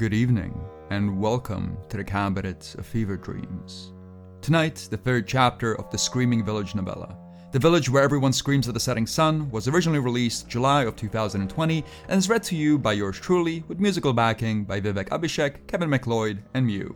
Good 0.00 0.14
evening, 0.14 0.58
and 0.88 1.20
welcome 1.20 1.76
to 1.90 1.98
the 1.98 2.04
Cabinet 2.04 2.74
of 2.78 2.86
Fever 2.86 3.18
Dreams. 3.18 3.92
Tonight, 4.40 4.88
the 4.90 4.96
third 4.96 5.28
chapter 5.28 5.78
of 5.78 5.90
the 5.90 5.98
Screaming 5.98 6.42
Village 6.42 6.74
novella. 6.74 7.18
The 7.52 7.58
Village 7.58 7.90
Where 7.90 8.02
Everyone 8.02 8.32
Screams 8.32 8.66
at 8.66 8.72
the 8.72 8.80
Setting 8.80 9.06
Sun 9.06 9.50
was 9.50 9.68
originally 9.68 9.98
released 9.98 10.48
July 10.48 10.84
of 10.84 10.96
2020 10.96 11.84
and 12.08 12.18
is 12.18 12.30
read 12.30 12.42
to 12.44 12.56
you 12.56 12.78
by 12.78 12.94
yours 12.94 13.20
truly 13.20 13.62
with 13.68 13.78
musical 13.78 14.14
backing 14.14 14.64
by 14.64 14.80
Vivek 14.80 15.10
Abhishek, 15.10 15.66
Kevin 15.66 15.90
MacLeod, 15.90 16.42
and 16.54 16.66
Myuu. 16.66 16.94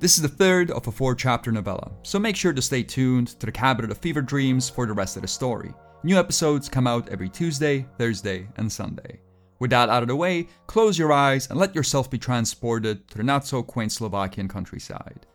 This 0.00 0.16
is 0.16 0.22
the 0.22 0.28
third 0.28 0.70
of 0.70 0.86
a 0.86 0.90
four 0.90 1.14
chapter 1.14 1.52
novella, 1.52 1.92
so 2.04 2.18
make 2.18 2.36
sure 2.36 2.54
to 2.54 2.62
stay 2.62 2.82
tuned 2.82 3.38
to 3.38 3.44
the 3.44 3.52
Cabinet 3.52 3.90
of 3.90 3.98
Fever 3.98 4.22
Dreams 4.22 4.70
for 4.70 4.86
the 4.86 4.94
rest 4.94 5.16
of 5.16 5.20
the 5.20 5.28
story. 5.28 5.74
New 6.04 6.16
episodes 6.18 6.70
come 6.70 6.86
out 6.86 7.10
every 7.10 7.28
Tuesday, 7.28 7.86
Thursday, 7.98 8.48
and 8.56 8.72
Sunday. 8.72 9.20
With 9.58 9.70
that 9.70 9.88
out 9.88 10.02
of 10.02 10.08
the 10.08 10.16
way, 10.16 10.48
close 10.66 10.98
your 10.98 11.12
eyes 11.12 11.48
and 11.48 11.58
let 11.58 11.74
yourself 11.74 12.10
be 12.10 12.18
transported 12.18 13.08
to 13.08 13.18
the 13.18 13.24
not 13.24 13.46
so 13.46 13.62
quaint 13.62 13.92
Slovakian 13.92 14.48
countryside. 14.48 15.26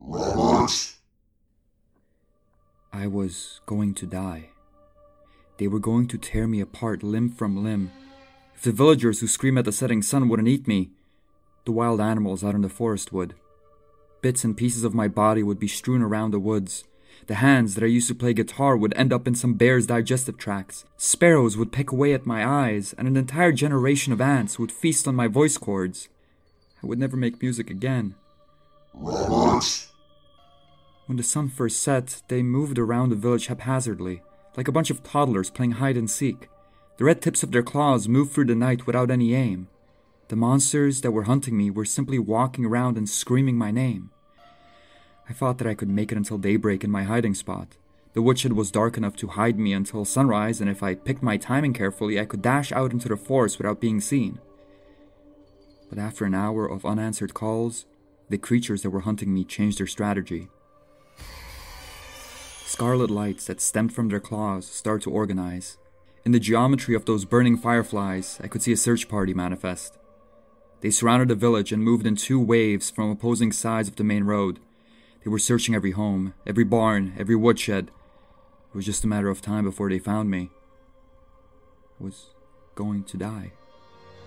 Robert? 0.00 0.94
I 2.92 3.06
was 3.06 3.60
going 3.66 3.92
to 3.94 4.06
die. 4.06 4.50
They 5.58 5.68
were 5.68 5.78
going 5.78 6.08
to 6.08 6.18
tear 6.18 6.46
me 6.46 6.60
apart 6.60 7.02
limb 7.02 7.30
from 7.30 7.62
limb. 7.62 7.90
If 8.54 8.62
the 8.62 8.72
villagers 8.72 9.20
who 9.20 9.26
scream 9.26 9.58
at 9.58 9.66
the 9.66 9.72
setting 9.72 10.00
sun 10.00 10.28
wouldn't 10.28 10.48
eat 10.48 10.66
me, 10.66 10.92
the 11.66 11.72
wild 11.72 12.00
animals 12.00 12.42
out 12.42 12.54
in 12.54 12.62
the 12.62 12.68
forest 12.68 13.12
would. 13.12 13.34
Bits 14.26 14.42
and 14.42 14.56
pieces 14.56 14.82
of 14.82 14.92
my 14.92 15.06
body 15.06 15.44
would 15.44 15.60
be 15.60 15.68
strewn 15.68 16.02
around 16.02 16.32
the 16.32 16.40
woods. 16.40 16.82
The 17.28 17.36
hands 17.36 17.76
that 17.76 17.84
I 17.84 17.86
used 17.86 18.08
to 18.08 18.14
play 18.16 18.34
guitar 18.34 18.76
would 18.76 18.92
end 18.96 19.12
up 19.12 19.28
in 19.28 19.36
some 19.36 19.54
bear's 19.54 19.86
digestive 19.86 20.36
tracts. 20.36 20.84
Sparrows 20.96 21.56
would 21.56 21.70
pick 21.70 21.92
away 21.92 22.12
at 22.12 22.26
my 22.26 22.44
eyes, 22.44 22.92
and 22.98 23.06
an 23.06 23.16
entire 23.16 23.52
generation 23.52 24.12
of 24.12 24.20
ants 24.20 24.58
would 24.58 24.72
feast 24.72 25.06
on 25.06 25.14
my 25.14 25.28
voice 25.28 25.56
cords. 25.56 26.08
I 26.82 26.88
would 26.88 26.98
never 26.98 27.16
make 27.16 27.40
music 27.40 27.70
again. 27.70 28.16
Robert? 28.92 29.86
When 31.06 31.18
the 31.18 31.22
sun 31.22 31.48
first 31.48 31.80
set, 31.80 32.20
they 32.26 32.42
moved 32.42 32.80
around 32.80 33.10
the 33.10 33.14
village 33.14 33.46
haphazardly, 33.46 34.22
like 34.56 34.66
a 34.66 34.72
bunch 34.72 34.90
of 34.90 35.04
toddlers 35.04 35.50
playing 35.50 35.78
hide 35.78 35.96
and 35.96 36.10
seek. 36.10 36.48
The 36.96 37.04
red 37.04 37.22
tips 37.22 37.44
of 37.44 37.52
their 37.52 37.62
claws 37.62 38.08
moved 38.08 38.32
through 38.32 38.46
the 38.46 38.56
night 38.56 38.88
without 38.88 39.12
any 39.12 39.36
aim. 39.36 39.68
The 40.26 40.34
monsters 40.34 41.02
that 41.02 41.12
were 41.12 41.30
hunting 41.30 41.56
me 41.56 41.70
were 41.70 41.84
simply 41.84 42.18
walking 42.18 42.64
around 42.64 42.98
and 42.98 43.08
screaming 43.08 43.56
my 43.56 43.70
name. 43.70 44.10
I 45.28 45.32
thought 45.32 45.58
that 45.58 45.66
I 45.66 45.74
could 45.74 45.88
make 45.88 46.12
it 46.12 46.18
until 46.18 46.38
daybreak 46.38 46.84
in 46.84 46.90
my 46.90 47.02
hiding 47.02 47.34
spot. 47.34 47.76
The 48.12 48.22
woodshed 48.22 48.54
was 48.54 48.70
dark 48.70 48.96
enough 48.96 49.16
to 49.16 49.28
hide 49.28 49.58
me 49.58 49.72
until 49.72 50.04
sunrise, 50.04 50.60
and 50.60 50.70
if 50.70 50.82
I 50.82 50.94
picked 50.94 51.22
my 51.22 51.36
timing 51.36 51.72
carefully, 51.72 52.18
I 52.18 52.24
could 52.24 52.42
dash 52.42 52.72
out 52.72 52.92
into 52.92 53.08
the 53.08 53.16
forest 53.16 53.58
without 53.58 53.80
being 53.80 54.00
seen. 54.00 54.38
But 55.90 55.98
after 55.98 56.24
an 56.24 56.34
hour 56.34 56.66
of 56.66 56.86
unanswered 56.86 57.34
calls, 57.34 57.84
the 58.28 58.38
creatures 58.38 58.82
that 58.82 58.90
were 58.90 59.00
hunting 59.00 59.34
me 59.34 59.44
changed 59.44 59.78
their 59.78 59.86
strategy. 59.86 60.48
Scarlet 62.64 63.10
lights 63.10 63.46
that 63.46 63.60
stemmed 63.60 63.94
from 63.94 64.08
their 64.08 64.20
claws 64.20 64.66
started 64.66 65.02
to 65.02 65.10
organize. 65.10 65.76
In 66.24 66.32
the 66.32 66.40
geometry 66.40 66.94
of 66.94 67.04
those 67.04 67.24
burning 67.24 67.56
fireflies, 67.56 68.40
I 68.42 68.48
could 68.48 68.62
see 68.62 68.72
a 68.72 68.76
search 68.76 69.08
party 69.08 69.32
manifest. 69.32 69.96
They 70.80 70.90
surrounded 70.90 71.28
the 71.28 71.34
village 71.34 71.72
and 71.72 71.82
moved 71.82 72.06
in 72.06 72.16
two 72.16 72.40
waves 72.40 72.90
from 72.90 73.10
opposing 73.10 73.52
sides 73.52 73.88
of 73.88 73.96
the 73.96 74.04
main 74.04 74.24
road. 74.24 74.58
They 75.26 75.30
were 75.30 75.40
searching 75.40 75.74
every 75.74 75.90
home, 75.90 76.34
every 76.46 76.62
barn, 76.62 77.12
every 77.18 77.34
woodshed. 77.34 77.90
It 78.68 78.76
was 78.76 78.86
just 78.86 79.02
a 79.02 79.08
matter 79.08 79.28
of 79.28 79.42
time 79.42 79.64
before 79.64 79.90
they 79.90 79.98
found 79.98 80.30
me. 80.30 80.50
I 82.00 82.04
was 82.04 82.26
going 82.76 83.02
to 83.02 83.16
die. 83.16 83.50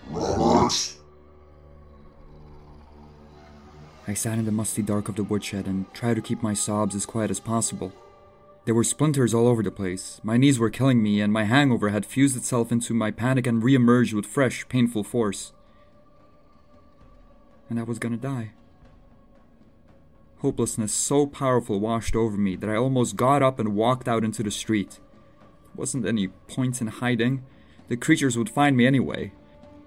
Robert? 0.09 0.97
I 4.09 4.13
sat 4.13 4.39
in 4.39 4.43
the 4.43 4.51
musty 4.51 4.81
dark 4.81 5.07
of 5.07 5.15
the 5.15 5.23
woodshed 5.23 5.67
and 5.67 5.85
tried 5.93 6.15
to 6.15 6.21
keep 6.21 6.43
my 6.43 6.53
sobs 6.53 6.95
as 6.95 7.05
quiet 7.05 7.31
as 7.31 7.39
possible. 7.39 7.93
There 8.65 8.75
were 8.75 8.83
splinters 8.83 9.33
all 9.33 9.47
over 9.47 9.63
the 9.63 9.71
place. 9.71 10.19
My 10.21 10.35
knees 10.35 10.59
were 10.59 10.69
killing 10.69 11.01
me, 11.01 11.21
and 11.21 11.31
my 11.31 11.45
hangover 11.45 11.91
had 11.91 12.05
fused 12.05 12.35
itself 12.35 12.73
into 12.73 12.93
my 12.93 13.09
panic 13.09 13.47
and 13.47 13.63
re-emerged 13.63 14.13
with 14.13 14.25
fresh, 14.25 14.67
painful 14.67 15.05
force. 15.05 15.53
And 17.69 17.79
I 17.79 17.83
was 17.83 17.99
gonna 17.99 18.17
die. 18.17 18.51
Hopelessness 20.39 20.93
so 20.93 21.27
powerful 21.27 21.79
washed 21.79 22.15
over 22.15 22.37
me 22.37 22.55
that 22.55 22.69
I 22.69 22.75
almost 22.75 23.15
got 23.17 23.43
up 23.43 23.59
and 23.59 23.75
walked 23.75 24.07
out 24.07 24.23
into 24.23 24.41
the 24.41 24.51
street. 24.51 24.99
There 25.39 25.75
wasn't 25.75 26.05
any 26.05 26.29
point 26.47 26.79
in 26.79 26.87
hiding. 26.87 27.43
The 27.89 27.97
creatures 27.97 28.37
would 28.37 28.49
find 28.49 28.77
me 28.77 28.85
anyway. 28.85 29.33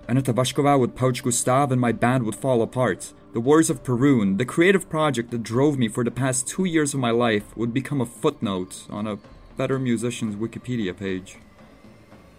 Aneta 0.09 0.35
Vashkova 0.35 0.79
would 0.79 0.97
poach 0.97 1.23
Gustav 1.23 1.73
and 1.73 1.81
my 1.81 1.93
band 1.93 2.25
would 2.25 2.35
fall 2.35 2.61
apart. 2.61 3.15
The 3.33 3.41
Wars 3.41 3.71
of 3.71 3.83
Perun, 3.83 4.37
the 4.37 4.45
creative 4.45 4.91
project 4.91 5.31
that 5.31 5.43
drove 5.43 5.79
me 5.79 5.89
for 5.89 6.05
the 6.05 6.11
past 6.11 6.47
two 6.47 6.67
years 6.67 6.93
of 6.93 7.01
my 7.01 7.11
life, 7.11 7.57
would 7.57 7.73
become 7.73 8.01
a 8.01 8.07
footnote 8.07 8.85
on 8.91 9.07
a 9.07 9.19
better 9.57 9.79
musician's 9.79 10.37
Wikipedia 10.37 10.95
page. 10.95 11.39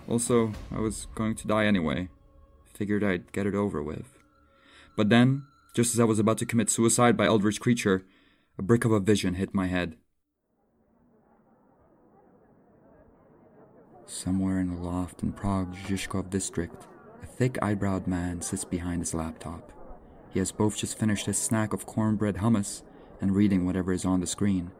Also, 0.08 0.52
I 0.72 0.80
was 0.80 1.08
going 1.16 1.34
to 1.36 1.48
die 1.48 1.66
anyway. 1.66 2.10
Figured 2.76 3.04
I'd 3.04 3.32
get 3.32 3.48
it 3.48 3.56
over 3.56 3.82
with. 3.82 4.20
But 4.96 5.10
then, 5.10 5.46
just 5.74 5.96
as 5.96 6.00
I 6.00 6.04
was 6.04 6.20
about 6.20 6.38
to 6.38 6.46
commit 6.46 6.70
suicide 6.70 7.18
by 7.18 7.26
eldritch 7.26 7.60
creature, 7.60 8.06
a 8.58 8.62
brick 8.62 8.86
of 8.86 8.92
a 8.92 9.00
vision 9.00 9.34
hit 9.34 9.56
my 9.56 9.68
head. 9.68 9.98
Somewhere 14.06 14.60
in 14.60 14.70
a 14.70 14.80
loft 14.80 15.24
in 15.24 15.34
Prague's 15.34 15.78
Zhishkov 15.80 16.30
district, 16.30 16.86
a 17.24 17.26
thick 17.26 17.54
eyebrowed 17.54 18.06
man 18.06 18.42
sits 18.42 18.64
behind 18.64 19.02
his 19.02 19.16
laptop. 19.16 19.72
He 20.30 20.40
has 20.40 20.52
both 20.52 20.78
just 20.78 21.00
finished 21.00 21.26
his 21.26 21.38
snack 21.38 21.74
of 21.74 21.88
cornbread 21.88 22.36
hummus 22.36 22.84
and 23.20 23.36
reading 23.36 23.66
whatever 23.66 23.92
is 23.92 24.06
on 24.06 24.20
the 24.20 24.28
screen. 24.28 24.72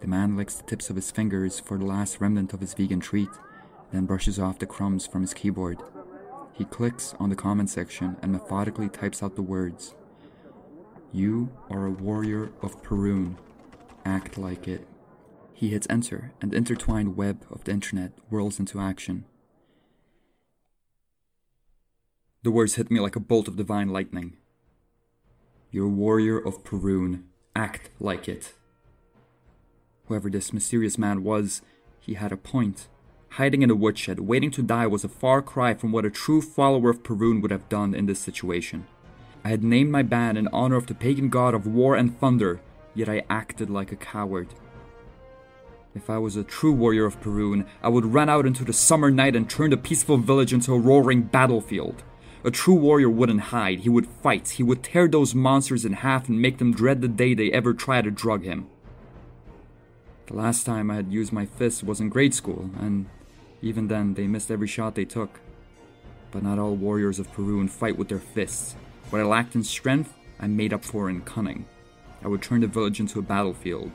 The 0.00 0.06
man 0.06 0.36
licks 0.36 0.54
the 0.54 0.62
tips 0.62 0.90
of 0.90 0.96
his 0.96 1.10
fingers 1.10 1.58
for 1.58 1.76
the 1.76 1.84
last 1.84 2.20
remnant 2.20 2.52
of 2.52 2.60
his 2.60 2.74
vegan 2.74 3.00
treat, 3.00 3.28
then 3.92 4.06
brushes 4.06 4.38
off 4.38 4.60
the 4.60 4.66
crumbs 4.66 5.06
from 5.06 5.22
his 5.22 5.34
keyboard. 5.34 5.82
He 6.52 6.64
clicks 6.64 7.14
on 7.18 7.30
the 7.30 7.36
comment 7.36 7.70
section 7.70 8.16
and 8.22 8.32
methodically 8.32 8.88
types 8.88 9.22
out 9.22 9.36
the 9.36 9.42
words 9.42 9.94
You 11.12 11.50
are 11.70 11.86
a 11.86 11.90
warrior 11.90 12.50
of 12.62 12.82
Perun. 12.82 13.36
Act 14.04 14.38
like 14.38 14.66
it. 14.66 14.86
He 15.52 15.68
hits 15.68 15.86
enter, 15.90 16.32
and 16.40 16.50
the 16.50 16.56
intertwined 16.56 17.16
web 17.16 17.44
of 17.50 17.64
the 17.64 17.72
internet 17.72 18.12
whirls 18.30 18.58
into 18.58 18.80
action. 18.80 19.24
The 22.42 22.50
words 22.50 22.76
hit 22.76 22.90
me 22.90 23.00
like 23.00 23.16
a 23.16 23.20
bolt 23.20 23.48
of 23.48 23.56
divine 23.56 23.90
lightning. 23.90 24.38
You're 25.70 25.86
a 25.86 25.90
warrior 25.90 26.38
of 26.38 26.64
Perun. 26.64 27.24
Act 27.54 27.90
like 28.00 28.28
it. 28.28 28.54
Whoever 30.06 30.30
this 30.30 30.52
mysterious 30.52 30.96
man 30.96 31.22
was, 31.22 31.62
he 32.00 32.14
had 32.14 32.32
a 32.32 32.36
point. 32.36 32.88
Hiding 33.34 33.62
in 33.62 33.70
a 33.70 33.76
woodshed, 33.76 34.20
waiting 34.20 34.50
to 34.50 34.62
die 34.62 34.88
was 34.88 35.04
a 35.04 35.08
far 35.08 35.40
cry 35.40 35.72
from 35.74 35.92
what 35.92 36.04
a 36.04 36.10
true 36.10 36.42
follower 36.42 36.90
of 36.90 37.04
Perun 37.04 37.40
would 37.40 37.52
have 37.52 37.68
done 37.68 37.94
in 37.94 38.06
this 38.06 38.18
situation. 38.18 38.86
I 39.44 39.50
had 39.50 39.62
named 39.62 39.92
my 39.92 40.02
band 40.02 40.36
in 40.36 40.48
honor 40.48 40.74
of 40.74 40.86
the 40.86 40.94
pagan 40.94 41.28
god 41.28 41.54
of 41.54 41.66
war 41.66 41.94
and 41.94 42.18
thunder, 42.18 42.60
yet 42.92 43.08
I 43.08 43.22
acted 43.30 43.70
like 43.70 43.92
a 43.92 43.96
coward. 43.96 44.48
If 45.94 46.10
I 46.10 46.18
was 46.18 46.34
a 46.34 46.42
true 46.42 46.72
warrior 46.72 47.06
of 47.06 47.20
Perun, 47.20 47.66
I 47.82 47.88
would 47.88 48.04
run 48.04 48.28
out 48.28 48.46
into 48.46 48.64
the 48.64 48.72
summer 48.72 49.12
night 49.12 49.36
and 49.36 49.48
turn 49.48 49.70
the 49.70 49.76
peaceful 49.76 50.18
village 50.18 50.52
into 50.52 50.74
a 50.74 50.78
roaring 50.78 51.22
battlefield. 51.22 52.02
A 52.42 52.50
true 52.50 52.74
warrior 52.74 53.10
wouldn't 53.10 53.52
hide, 53.52 53.80
he 53.80 53.88
would 53.88 54.06
fight, 54.06 54.50
he 54.50 54.64
would 54.64 54.82
tear 54.82 55.06
those 55.06 55.36
monsters 55.36 55.84
in 55.84 55.92
half 55.92 56.28
and 56.28 56.42
make 56.42 56.58
them 56.58 56.72
dread 56.72 57.00
the 57.00 57.08
day 57.08 57.34
they 57.34 57.52
ever 57.52 57.74
try 57.74 58.02
to 58.02 58.10
drug 58.10 58.44
him. 58.44 58.66
The 60.26 60.34
last 60.34 60.64
time 60.64 60.90
I 60.90 60.96
had 60.96 61.12
used 61.12 61.32
my 61.32 61.46
fists 61.46 61.82
was 61.82 62.00
in 62.00 62.08
grade 62.08 62.34
school, 62.34 62.70
and 62.78 63.06
even 63.62 63.88
then 63.88 64.14
they 64.14 64.26
missed 64.26 64.50
every 64.50 64.66
shot 64.66 64.94
they 64.94 65.04
took. 65.04 65.40
But 66.30 66.42
not 66.42 66.58
all 66.58 66.74
warriors 66.74 67.18
of 67.18 67.32
Perun 67.32 67.68
fight 67.68 67.96
with 67.96 68.08
their 68.08 68.18
fists. 68.18 68.74
What 69.10 69.20
I 69.20 69.24
lacked 69.24 69.54
in 69.54 69.64
strength, 69.64 70.14
I 70.38 70.46
made 70.46 70.72
up 70.72 70.84
for 70.84 71.10
in 71.10 71.22
cunning. 71.22 71.66
I 72.24 72.28
would 72.28 72.42
turn 72.42 72.60
the 72.60 72.66
village 72.66 73.00
into 73.00 73.18
a 73.18 73.22
battlefield, 73.22 73.90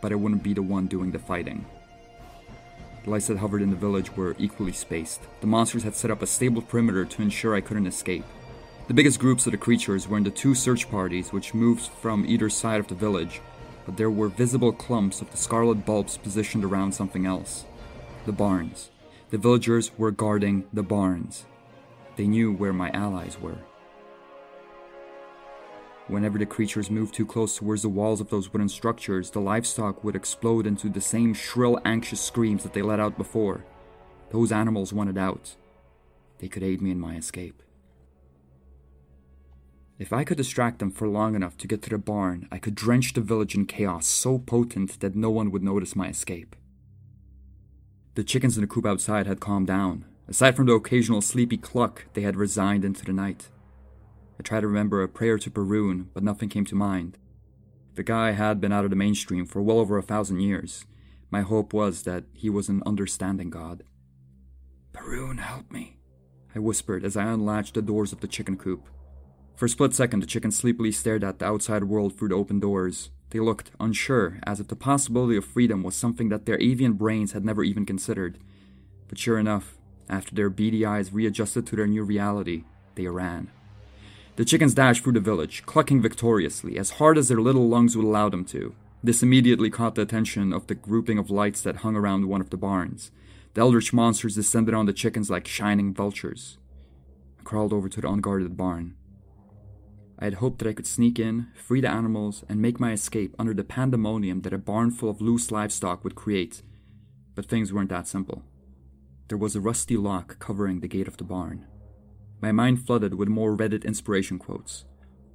but 0.00 0.12
I 0.12 0.16
wouldn't 0.16 0.42
be 0.42 0.52
the 0.52 0.62
one 0.62 0.86
doing 0.86 1.12
the 1.12 1.18
fighting. 1.18 1.64
The 3.04 3.10
lights 3.10 3.26
that 3.26 3.38
hovered 3.38 3.62
in 3.62 3.70
the 3.70 3.76
village 3.76 4.16
were 4.16 4.34
equally 4.38 4.72
spaced. 4.72 5.20
The 5.40 5.46
monsters 5.46 5.82
had 5.82 5.94
set 5.94 6.10
up 6.10 6.22
a 6.22 6.26
stable 6.26 6.62
perimeter 6.62 7.04
to 7.04 7.22
ensure 7.22 7.54
I 7.54 7.60
couldn't 7.60 7.86
escape. 7.86 8.24
The 8.88 8.94
biggest 8.94 9.18
groups 9.18 9.46
of 9.46 9.52
the 9.52 9.58
creatures 9.58 10.08
were 10.08 10.18
in 10.18 10.24
the 10.24 10.30
two 10.30 10.54
search 10.54 10.90
parties 10.90 11.32
which 11.32 11.54
moved 11.54 11.88
from 11.88 12.26
either 12.26 12.50
side 12.50 12.80
of 12.80 12.88
the 12.88 12.94
village, 12.94 13.40
but 13.86 13.96
there 13.96 14.10
were 14.10 14.28
visible 14.28 14.72
clumps 14.72 15.20
of 15.20 15.30
the 15.30 15.36
scarlet 15.36 15.86
bulbs 15.86 16.16
positioned 16.18 16.64
around 16.64 16.92
something 16.92 17.24
else. 17.26 17.64
The 18.26 18.32
barns. 18.32 18.90
The 19.28 19.36
villagers 19.36 19.90
were 19.98 20.10
guarding 20.10 20.64
the 20.72 20.82
barns. 20.82 21.44
They 22.16 22.26
knew 22.26 22.52
where 22.52 22.72
my 22.72 22.90
allies 22.90 23.38
were. 23.38 23.58
Whenever 26.08 26.38
the 26.38 26.46
creatures 26.46 26.90
moved 26.90 27.14
too 27.14 27.26
close 27.26 27.56
towards 27.56 27.82
the 27.82 27.88
walls 27.90 28.22
of 28.22 28.30
those 28.30 28.50
wooden 28.50 28.70
structures, 28.70 29.30
the 29.30 29.40
livestock 29.40 30.02
would 30.02 30.16
explode 30.16 30.66
into 30.66 30.88
the 30.88 31.00
same 31.02 31.34
shrill, 31.34 31.78
anxious 31.84 32.20
screams 32.20 32.62
that 32.62 32.72
they 32.72 32.82
let 32.82 33.00
out 33.00 33.18
before. 33.18 33.64
Those 34.30 34.52
animals 34.52 34.92
wanted 34.92 35.18
out. 35.18 35.56
They 36.38 36.48
could 36.48 36.62
aid 36.62 36.80
me 36.80 36.90
in 36.90 37.00
my 37.00 37.16
escape. 37.16 37.62
If 39.98 40.12
I 40.12 40.24
could 40.24 40.38
distract 40.38 40.78
them 40.78 40.90
for 40.90 41.08
long 41.08 41.34
enough 41.34 41.56
to 41.58 41.68
get 41.68 41.82
to 41.82 41.90
the 41.90 41.98
barn, 41.98 42.48
I 42.50 42.58
could 42.58 42.74
drench 42.74 43.12
the 43.12 43.20
village 43.20 43.54
in 43.54 43.66
chaos 43.66 44.06
so 44.06 44.38
potent 44.38 45.00
that 45.00 45.14
no 45.14 45.30
one 45.30 45.50
would 45.50 45.62
notice 45.62 45.94
my 45.94 46.08
escape. 46.08 46.56
The 48.14 48.24
chickens 48.24 48.56
in 48.56 48.60
the 48.60 48.68
coop 48.68 48.86
outside 48.86 49.26
had 49.26 49.40
calmed 49.40 49.66
down. 49.66 50.04
Aside 50.28 50.56
from 50.56 50.66
the 50.66 50.72
occasional 50.72 51.20
sleepy 51.20 51.56
cluck, 51.56 52.06
they 52.14 52.22
had 52.22 52.36
resigned 52.36 52.84
into 52.84 53.04
the 53.04 53.12
night. 53.12 53.48
I 54.38 54.42
tried 54.42 54.60
to 54.60 54.68
remember 54.68 55.02
a 55.02 55.08
prayer 55.08 55.38
to 55.38 55.50
Perun, 55.50 56.06
but 56.14 56.22
nothing 56.22 56.48
came 56.48 56.64
to 56.66 56.74
mind. 56.74 57.18
The 57.94 58.02
guy 58.02 58.32
had 58.32 58.60
been 58.60 58.72
out 58.72 58.84
of 58.84 58.90
the 58.90 58.96
mainstream 58.96 59.46
for 59.46 59.62
well 59.62 59.78
over 59.78 59.98
a 59.98 60.02
thousand 60.02 60.40
years. 60.40 60.86
My 61.30 61.42
hope 61.42 61.72
was 61.72 62.02
that 62.02 62.24
he 62.32 62.48
was 62.48 62.68
an 62.68 62.82
understanding 62.86 63.50
god. 63.50 63.82
Perun, 64.92 65.38
help 65.38 65.70
me, 65.72 65.98
I 66.54 66.60
whispered 66.60 67.04
as 67.04 67.16
I 67.16 67.24
unlatched 67.24 67.74
the 67.74 67.82
doors 67.82 68.12
of 68.12 68.20
the 68.20 68.28
chicken 68.28 68.56
coop. 68.56 68.88
For 69.56 69.66
a 69.66 69.68
split 69.68 69.94
second, 69.94 70.20
the 70.20 70.26
chickens 70.26 70.56
sleepily 70.56 70.92
stared 70.92 71.24
at 71.24 71.40
the 71.40 71.46
outside 71.46 71.84
world 71.84 72.16
through 72.16 72.28
the 72.28 72.36
open 72.36 72.60
doors. 72.60 73.10
They 73.34 73.40
looked 73.40 73.72
unsure, 73.80 74.38
as 74.46 74.60
if 74.60 74.68
the 74.68 74.76
possibility 74.76 75.36
of 75.36 75.44
freedom 75.44 75.82
was 75.82 75.96
something 75.96 76.28
that 76.28 76.46
their 76.46 76.56
avian 76.60 76.92
brains 76.92 77.32
had 77.32 77.44
never 77.44 77.64
even 77.64 77.84
considered. 77.84 78.38
But 79.08 79.18
sure 79.18 79.40
enough, 79.40 79.76
after 80.08 80.32
their 80.32 80.48
beady 80.48 80.86
eyes 80.86 81.12
readjusted 81.12 81.66
to 81.66 81.74
their 81.74 81.88
new 81.88 82.04
reality, 82.04 82.62
they 82.94 83.08
ran. 83.08 83.50
The 84.36 84.44
chickens 84.44 84.74
dashed 84.74 85.02
through 85.02 85.14
the 85.14 85.20
village, 85.20 85.66
clucking 85.66 86.00
victoriously, 86.00 86.78
as 86.78 86.90
hard 87.02 87.18
as 87.18 87.26
their 87.26 87.40
little 87.40 87.68
lungs 87.68 87.96
would 87.96 88.06
allow 88.06 88.28
them 88.28 88.44
to. 88.44 88.72
This 89.02 89.20
immediately 89.20 89.68
caught 89.68 89.96
the 89.96 90.02
attention 90.02 90.52
of 90.52 90.68
the 90.68 90.76
grouping 90.76 91.18
of 91.18 91.28
lights 91.28 91.60
that 91.62 91.78
hung 91.78 91.96
around 91.96 92.28
one 92.28 92.40
of 92.40 92.50
the 92.50 92.56
barns. 92.56 93.10
The 93.54 93.62
eldritch 93.62 93.92
monsters 93.92 94.36
descended 94.36 94.74
on 94.74 94.86
the 94.86 94.92
chickens 94.92 95.28
like 95.28 95.48
shining 95.48 95.92
vultures. 95.92 96.56
I 97.40 97.42
crawled 97.42 97.72
over 97.72 97.88
to 97.88 98.00
the 98.00 98.08
unguarded 98.08 98.56
barn. 98.56 98.94
I 100.24 100.28
had 100.28 100.40
hoped 100.40 100.60
that 100.60 100.68
I 100.68 100.72
could 100.72 100.86
sneak 100.86 101.18
in, 101.18 101.48
free 101.54 101.82
the 101.82 101.90
animals, 101.90 102.44
and 102.48 102.58
make 102.58 102.80
my 102.80 102.92
escape 102.92 103.36
under 103.38 103.52
the 103.52 103.62
pandemonium 103.62 104.40
that 104.40 104.54
a 104.54 104.58
barn 104.58 104.90
full 104.90 105.10
of 105.10 105.20
loose 105.20 105.50
livestock 105.50 106.02
would 106.02 106.14
create. 106.14 106.62
But 107.34 107.44
things 107.44 107.74
weren't 107.74 107.90
that 107.90 108.08
simple. 108.08 108.42
There 109.28 109.36
was 109.36 109.54
a 109.54 109.60
rusty 109.60 109.98
lock 109.98 110.38
covering 110.38 110.80
the 110.80 110.88
gate 110.88 111.08
of 111.08 111.18
the 111.18 111.24
barn. 111.24 111.66
My 112.40 112.52
mind 112.52 112.86
flooded 112.86 113.12
with 113.16 113.28
more 113.28 113.54
Reddit 113.54 113.84
inspiration 113.84 114.38
quotes. 114.38 114.86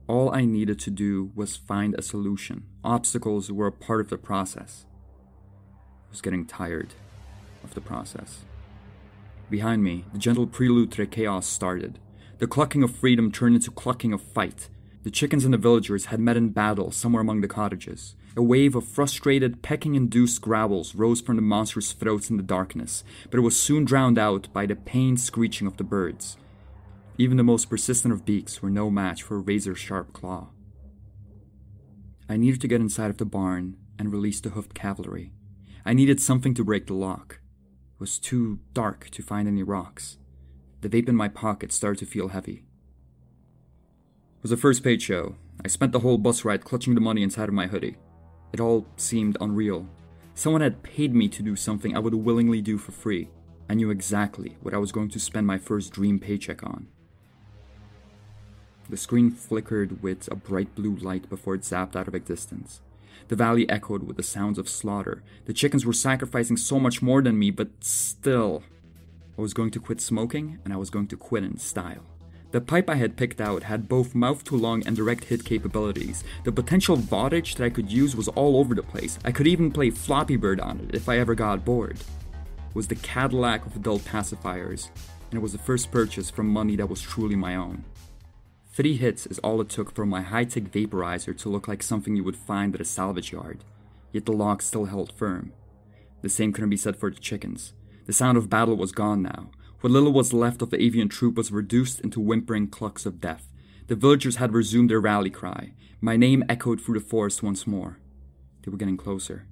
All 0.08 0.34
I 0.34 0.44
needed 0.46 0.80
to 0.80 0.90
do 0.90 1.34
was 1.36 1.56
find 1.56 1.94
a 1.94 2.02
solution. 2.02 2.64
Obstacles 2.84 3.52
were 3.52 3.68
a 3.68 3.72
part 3.72 4.02
of 4.02 4.10
the 4.10 4.18
process. 4.18 4.88
I 6.08 6.10
was 6.10 6.22
getting 6.22 6.48
tired 6.48 6.96
of 7.64 7.76
the 7.76 7.82
process. 7.82 8.40
Behind 9.52 9.84
me, 9.84 10.06
the 10.14 10.18
gentle 10.18 10.48
prelude 10.48 10.92
to 10.94 10.98
the 10.98 11.06
chaos 11.06 11.46
started. 11.46 12.00
The 12.40 12.48
clucking 12.48 12.82
of 12.82 12.96
freedom 12.96 13.32
turned 13.32 13.54
into 13.54 13.70
clucking 13.70 14.14
of 14.14 14.24
fight. 14.24 14.68
The 15.04 15.12
chickens 15.12 15.46
and 15.46 15.54
the 15.54 15.58
villagers 15.58 16.06
had 16.06 16.20
met 16.20 16.36
in 16.36 16.50
battle 16.50 16.92
somewhere 16.92 17.22
among 17.22 17.42
the 17.42 17.48
cottages. 17.48 18.16
A 18.36 18.44
wave 18.44 18.76
of 18.76 18.88
frustrated, 18.88 19.62
pecking 19.62 19.96
induced 19.96 20.42
growls 20.42 20.94
rose 20.94 21.22
from 21.22 21.38
the 21.38 21.42
monsters' 21.42 21.94
throats 21.94 22.30
in 22.30 22.38
the 22.38 22.44
darkness, 22.44 23.04
but 23.32 23.38
it 23.38 23.44
was 23.44 23.60
soon 23.60 23.86
drowned 23.86 24.20
out 24.20 24.52
by 24.54 24.66
the 24.66 24.76
pained 24.76 25.20
screeching 25.20 25.68
of 25.68 25.78
the 25.78 25.84
birds. 25.84 26.38
Even 27.18 27.38
the 27.38 27.44
most 27.44 27.70
persistent 27.70 28.14
of 28.14 28.26
beaks 28.26 28.62
were 28.62 28.70
no 28.70 28.90
match 28.90 29.24
for 29.24 29.36
a 29.36 29.40
razor 29.40 29.76
sharp 29.76 30.14
claw. 30.14 30.50
I 32.28 32.38
needed 32.38 32.62
to 32.62 32.68
get 32.68 32.82
inside 32.82 33.10
of 33.10 33.18
the 33.18 33.26
barn 33.26 33.78
and 33.98 34.12
release 34.12 34.40
the 34.40 34.50
hoofed 34.50 34.74
cavalry. 34.74 35.34
I 35.86 35.94
needed 35.94 36.22
something 36.22 36.54
to 36.54 36.64
break 36.64 36.88
the 36.88 36.94
lock. 36.94 37.40
It 37.96 38.00
was 38.00 38.20
too 38.20 38.60
dark 38.74 39.10
to 39.12 39.24
find 39.24 39.48
any 39.48 39.64
rocks. 39.64 40.18
The 40.82 40.90
vape 40.90 41.10
in 41.10 41.16
my 41.16 41.28
pocket 41.28 41.72
started 41.74 42.00
to 42.00 42.06
feel 42.06 42.30
heavy. 42.30 42.66
Was 44.42 44.54
a 44.54 44.58
first 44.58 44.86
paid 44.86 45.02
show. 45.02 45.36
I 45.66 45.68
spent 45.68 45.92
the 45.92 46.00
whole 46.00 46.18
bus 46.18 46.46
ride 46.46 46.64
clutching 46.64 46.96
the 46.96 47.02
money 47.02 47.24
inside 47.24 47.50
of 47.50 47.54
my 47.54 47.68
hoodie. 47.68 47.98
It 48.54 48.62
all 48.62 48.88
seemed 48.96 49.38
unreal. 49.42 49.86
Someone 50.34 50.62
had 50.62 50.82
paid 50.82 51.14
me 51.14 51.28
to 51.28 51.44
do 51.44 51.58
something 51.58 51.94
I 51.94 52.00
would 52.00 52.14
willingly 52.14 52.62
do 52.62 52.78
for 52.78 52.94
free. 52.94 53.28
I 53.70 53.74
knew 53.74 53.90
exactly 53.90 54.56
what 54.62 54.74
I 54.74 54.78
was 54.78 54.94
going 54.94 55.10
to 55.10 55.20
spend 55.20 55.46
my 55.46 55.58
first 55.58 55.92
dream 55.92 56.20
paycheck 56.20 56.64
on. 56.64 56.88
The 58.90 58.96
screen 58.96 59.30
flickered 59.30 60.02
with 60.02 60.32
a 60.32 60.36
bright 60.36 60.74
blue 60.74 60.96
light 60.96 61.30
before 61.30 61.56
it 61.56 61.62
zapped 61.62 61.98
out 61.98 62.08
of 62.08 62.16
existence. 62.16 62.80
The 63.28 63.36
valley 63.36 63.70
echoed 63.70 64.04
with 64.04 64.16
the 64.16 64.24
sounds 64.24 64.58
of 64.58 64.70
slaughter. 64.70 65.22
The 65.46 65.54
chickens 65.54 65.86
were 65.86 65.92
sacrificing 65.92 66.56
so 66.56 66.80
much 66.80 67.02
more 67.02 67.22
than 67.22 67.38
me, 67.38 67.52
but 67.52 67.68
still, 67.82 68.64
I 69.38 69.42
was 69.42 69.54
going 69.54 69.72
to 69.72 69.82
quit 69.82 70.00
smoking, 70.00 70.60
and 70.64 70.74
I 70.74 70.78
was 70.78 70.90
going 70.90 71.08
to 71.08 71.18
quit 71.18 71.44
in 71.44 71.58
style. 71.58 72.06
The 72.52 72.62
pipe 72.62 72.90
I 72.90 72.96
had 72.96 73.16
picked 73.16 73.40
out 73.40 73.62
had 73.62 73.88
both 73.88 74.16
mouth 74.16 74.44
to 74.46 74.58
lung 74.58 74.82
and 74.88 74.96
direct 74.96 75.26
hit 75.26 75.46
capabilities. 75.46 76.24
The 76.46 76.52
potential 76.52 76.98
wattage 76.98 77.56
that 77.56 77.66
I 77.66 77.70
could 77.70 77.92
use 77.92 78.16
was 78.16 78.28
all 78.30 78.58
over 78.58 78.74
the 78.74 78.82
place. 78.82 79.20
I 79.24 79.32
could 79.32 79.46
even 79.46 79.72
play 79.72 79.92
Flappy 79.92 80.36
Bird 80.36 80.60
on 80.60 80.80
it 80.80 80.96
if 80.96 81.08
I 81.08 81.20
ever 81.20 81.36
got 81.36 81.64
bored. 81.64 82.00
It 82.00 82.76
was 82.76 82.88
the 82.88 82.96
Cadillac 82.96 83.68
of 83.68 83.76
adult 83.76 84.04
pacifiers, 84.04 84.90
and 85.30 85.38
it 85.38 85.44
was 85.44 85.52
the 85.52 85.60
first 85.60 85.92
purchase 85.92 86.32
from 86.32 86.48
money 86.48 86.76
that 86.76 86.90
was 86.90 87.02
truly 87.02 87.36
my 87.36 87.56
own. 87.56 87.84
Three 88.74 88.98
hits 88.98 89.28
is 89.28 89.38
all 89.40 89.62
it 89.62 89.70
took 89.70 89.94
for 89.94 90.06
my 90.06 90.22
high 90.22 90.46
tech 90.46 90.64
vaporizer 90.64 91.38
to 91.38 91.50
look 91.50 91.68
like 91.68 91.84
something 91.84 92.16
you 92.16 92.24
would 92.24 92.36
find 92.36 92.74
at 92.74 92.82
a 92.82 92.86
salvage 92.86 93.32
yard, 93.32 93.64
yet 94.12 94.26
the 94.26 94.32
lock 94.32 94.64
still 94.64 94.86
held 94.86 95.14
firm. 95.14 95.54
The 96.24 96.30
same 96.30 96.52
couldn't 96.52 96.70
be 96.72 96.78
said 96.78 96.96
for 96.96 97.12
the 97.12 97.20
chickens. 97.20 97.74
The 98.08 98.14
sound 98.14 98.40
of 98.40 98.50
battle 98.50 98.76
was 98.76 98.92
gone 98.92 99.22
now. 99.22 99.52
What 99.82 99.92
little 99.92 100.12
was 100.12 100.34
left 100.34 100.62
of 100.62 100.72
the 100.72 100.82
avian 100.82 101.08
troop 101.08 101.36
was 101.36 101.54
reduced 101.54 102.02
into 102.02 102.20
whimpering 102.20 102.68
clucks 102.68 103.06
of 103.06 103.22
death. 103.22 103.48
The 103.88 103.96
villagers 103.96 104.36
had 104.36 104.54
resumed 104.54 104.90
their 104.90 105.00
rally 105.00 105.30
cry. 105.30 105.74
My 106.02 106.18
name 106.18 106.44
echoed 106.50 106.82
through 106.82 107.00
the 107.00 107.06
forest 107.06 107.42
once 107.42 107.66
more. 107.66 107.98
They 108.62 108.72
were 108.72 108.78
getting 108.78 108.98
closer. 108.98 109.48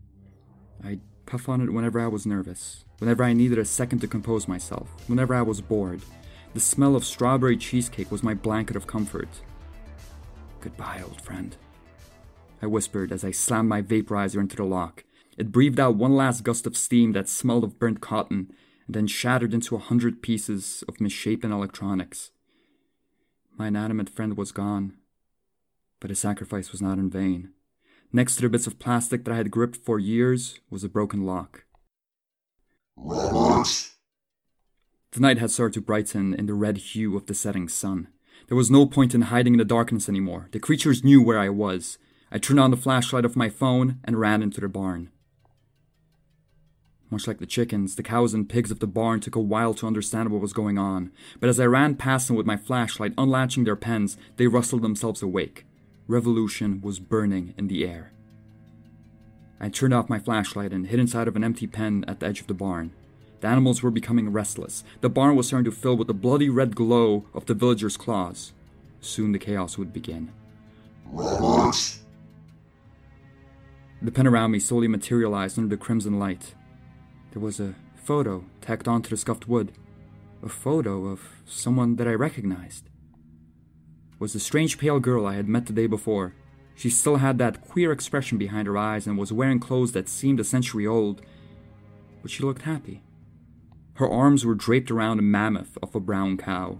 I'd 0.84 1.00
puff 1.26 1.48
on 1.48 1.62
it 1.62 1.72
whenever 1.72 2.00
I 2.00 2.08
was 2.08 2.26
nervous, 2.26 2.84
whenever 3.00 3.24
I 3.24 3.32
needed 3.32 3.58
a 3.58 3.64
second 3.64 4.00
to 4.00 4.08
compose 4.08 4.50
myself, 4.50 4.90
whenever 5.08 5.34
I 5.34 5.44
was 5.44 5.62
bored. 5.62 6.02
The 6.54 6.60
smell 6.60 6.96
of 6.96 7.06
strawberry 7.06 7.56
cheesecake 7.56 8.12
was 8.12 8.22
my 8.22 8.34
blanket 8.34 8.76
of 8.76 8.86
comfort. 8.86 9.30
Goodbye, 10.60 11.04
old 11.04 11.22
friend. 11.22 11.56
I 12.62 12.66
whispered 12.66 13.14
as 13.14 13.24
I 13.24 13.32
slammed 13.32 13.70
my 13.70 13.82
vaporizer 13.82 14.42
into 14.42 14.58
the 14.58 14.66
lock. 14.66 15.06
It 15.38 15.54
breathed 15.54 15.80
out 15.80 15.96
one 15.96 16.16
last 16.16 16.44
gust 16.44 16.68
of 16.68 16.76
steam 16.76 17.14
that 17.14 17.30
smelled 17.30 17.64
of 17.64 17.80
burnt 17.80 18.02
cotton, 18.02 18.52
and 18.88 18.96
then 18.96 19.08
shattered 19.08 19.54
into 19.54 19.76
a 19.76 19.80
hundred 19.80 20.24
pieces 20.24 20.84
of 20.88 21.00
misshapen 21.00 21.52
electronics. 21.52 22.32
My 23.58 23.68
inanimate 23.68 24.10
friend 24.10 24.38
was 24.38 24.52
gone, 24.52 24.94
but 26.00 26.10
his 26.10 26.20
sacrifice 26.20 26.72
was 26.72 26.82
not 26.82 26.98
in 26.98 27.10
vain. 27.10 27.52
Next 28.14 28.38
to 28.38 28.44
the 28.44 28.50
bits 28.50 28.68
of 28.68 28.80
plastic 28.80 29.26
that 29.26 29.34
I 29.34 29.38
had 29.38 29.52
gripped 29.52 29.78
for 29.78 30.00
years 30.00 30.60
was 30.70 30.84
a 30.84 30.90
broken 30.90 31.26
lock. 31.26 31.66
Robert, 32.96 33.92
The 35.12 35.20
night 35.20 35.38
had 35.38 35.52
started 35.52 35.74
to 35.74 35.82
brighten 35.82 36.34
in 36.34 36.46
the 36.46 36.54
red 36.54 36.78
hue 36.78 37.18
of 37.18 37.26
the 37.26 37.34
setting 37.34 37.68
sun. 37.68 38.08
There 38.48 38.58
was 38.58 38.72
no 38.72 38.86
point 38.86 39.14
in 39.14 39.24
hiding 39.24 39.56
in 39.56 39.58
the 39.58 39.66
darkness 39.66 40.08
anymore. 40.08 40.48
The 40.52 40.60
creatures 40.60 41.04
knew 41.04 41.22
where 41.22 41.38
I 41.38 41.50
was. 41.50 41.98
I 42.32 42.38
turned 42.38 42.60
on 42.60 42.72
the 42.72 42.78
flashlight 42.78 43.26
of 43.26 43.36
my 43.36 43.50
phone 43.50 44.00
and 44.06 44.20
ran 44.20 44.42
into 44.42 44.62
the 44.62 44.70
barn. 44.70 45.12
Much 47.10 47.26
like 47.26 47.40
the 47.40 47.46
chickens, 47.46 47.96
the 47.96 48.04
cows 48.04 48.34
and 48.34 48.50
pigs 48.50 48.70
of 48.70 48.80
the 48.80 48.88
barn 48.88 49.20
took 49.20 49.36
a 49.36 49.40
while 49.40 49.74
to 49.74 49.88
understand 49.88 50.30
what 50.30 50.42
was 50.42 50.52
going 50.52 50.78
on, 50.78 51.12
but 51.40 51.50
as 51.50 51.60
I 51.60 51.66
ran 51.66 51.96
past 51.96 52.28
them 52.28 52.36
with 52.36 52.46
my 52.46 52.58
flashlight, 52.58 53.14
unlatching 53.18 53.64
their 53.64 53.78
pens, 53.78 54.18
they 54.36 54.48
rustled 54.48 54.82
themselves 54.82 55.22
awake. 55.22 55.66
Revolution 56.08 56.82
was 56.82 57.00
burning 57.00 57.54
in 57.58 57.68
the 57.68 57.86
air. 57.86 58.12
I 59.60 59.70
turned 59.70 59.94
off 59.94 60.10
my 60.10 60.20
flashlight 60.20 60.74
and 60.74 60.88
hid 60.88 61.00
inside 61.00 61.28
of 61.28 61.36
an 61.36 61.44
empty 61.44 61.66
pen 61.66 62.04
at 62.08 62.20
the 62.20 62.28
edge 62.28 62.42
of 62.42 62.48
the 62.48 62.54
barn. 62.54 62.92
The 63.40 63.48
animals 63.48 63.82
were 63.82 63.92
becoming 63.92 64.32
restless. 64.32 64.84
The 65.02 65.10
barn 65.10 65.36
was 65.36 65.48
starting 65.48 65.72
to 65.72 65.78
fill 65.78 65.96
with 65.96 66.08
the 66.08 66.14
bloody 66.14 66.50
red 66.50 66.76
glow 66.76 67.26
of 67.34 67.46
the 67.46 67.54
villagers' 67.54 67.98
claws. 67.98 68.52
Soon 69.00 69.32
the 69.32 69.40
chaos 69.40 69.78
would 69.78 69.94
begin. 69.94 70.32
Robert, 71.06 71.98
The 74.02 74.12
pen 74.12 74.28
around 74.28 74.52
me 74.52 74.60
slowly 74.60 74.88
materialized 74.88 75.58
under 75.58 75.70
the 75.70 75.82
crimson 75.82 76.20
light. 76.20 76.54
There 77.38 77.46
was 77.46 77.60
a 77.60 77.76
photo 77.94 78.46
tacked 78.62 78.88
onto 78.88 79.12
the 79.12 79.16
scuffed 79.16 79.48
wood. 79.48 79.72
A 80.42 80.50
photo 80.50 81.06
of 81.06 81.22
someone 81.46 81.98
that 81.98 82.08
I 82.08 82.14
recognized. 82.14 82.88
It 82.88 84.20
was 84.20 84.34
the 84.34 84.40
strange 84.40 84.80
pale 84.80 85.00
girl 85.00 85.28
I 85.28 85.36
had 85.36 85.48
met 85.48 85.68
the 85.68 85.72
day 85.72 85.86
before. 85.86 86.34
She 86.74 86.90
still 86.90 87.18
had 87.18 87.38
that 87.38 87.62
queer 87.62 87.92
expression 87.92 88.40
behind 88.40 88.66
her 88.66 88.76
eyes 88.76 89.06
and 89.06 89.20
was 89.20 89.32
wearing 89.32 89.60
clothes 89.60 89.92
that 89.92 90.10
seemed 90.10 90.40
a 90.40 90.44
century 90.44 90.88
old, 90.88 91.22
but 92.24 92.32
she 92.32 92.42
looked 92.42 92.64
happy. 92.64 93.04
Her 93.98 94.10
arms 94.10 94.44
were 94.44 94.56
draped 94.56 94.90
around 94.90 95.20
a 95.20 95.22
mammoth 95.22 95.78
of 95.84 95.94
a 95.94 96.00
brown 96.00 96.38
cow. 96.38 96.80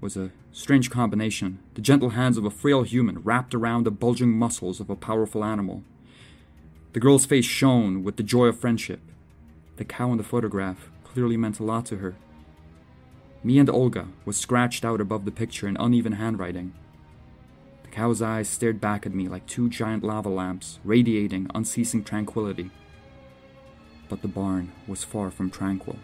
was 0.00 0.16
a 0.16 0.30
strange 0.52 0.90
combination 0.90 1.58
the 1.74 1.80
gentle 1.80 2.10
hands 2.10 2.38
of 2.38 2.44
a 2.44 2.50
frail 2.50 2.84
human 2.84 3.18
wrapped 3.18 3.52
around 3.52 3.82
the 3.82 3.90
bulging 3.90 4.30
muscles 4.30 4.78
of 4.78 4.90
a 4.90 4.94
powerful 4.94 5.42
animal. 5.42 5.82
The 6.92 7.00
girl's 7.00 7.26
face 7.26 7.46
shone 7.46 8.04
with 8.04 8.16
the 8.16 8.22
joy 8.22 8.46
of 8.46 8.60
friendship. 8.60 9.00
The 9.82 9.88
cow 9.88 10.12
in 10.12 10.16
the 10.16 10.22
photograph 10.22 10.88
clearly 11.02 11.36
meant 11.36 11.58
a 11.58 11.64
lot 11.64 11.86
to 11.86 11.96
her. 11.96 12.14
Me 13.42 13.58
and 13.58 13.68
Olga 13.68 14.06
was 14.24 14.36
scratched 14.36 14.84
out 14.84 15.00
above 15.00 15.24
the 15.24 15.32
picture 15.32 15.66
in 15.66 15.76
uneven 15.76 16.12
handwriting. 16.12 16.72
The 17.82 17.88
cow's 17.88 18.22
eyes 18.22 18.48
stared 18.48 18.80
back 18.80 19.06
at 19.06 19.12
me 19.12 19.26
like 19.26 19.44
two 19.48 19.68
giant 19.68 20.04
lava 20.04 20.28
lamps, 20.28 20.78
radiating 20.84 21.50
unceasing 21.52 22.04
tranquility. 22.04 22.70
But 24.08 24.22
the 24.22 24.28
barn 24.28 24.70
was 24.86 25.02
far 25.02 25.32
from 25.32 25.50
tranquil. 25.50 25.96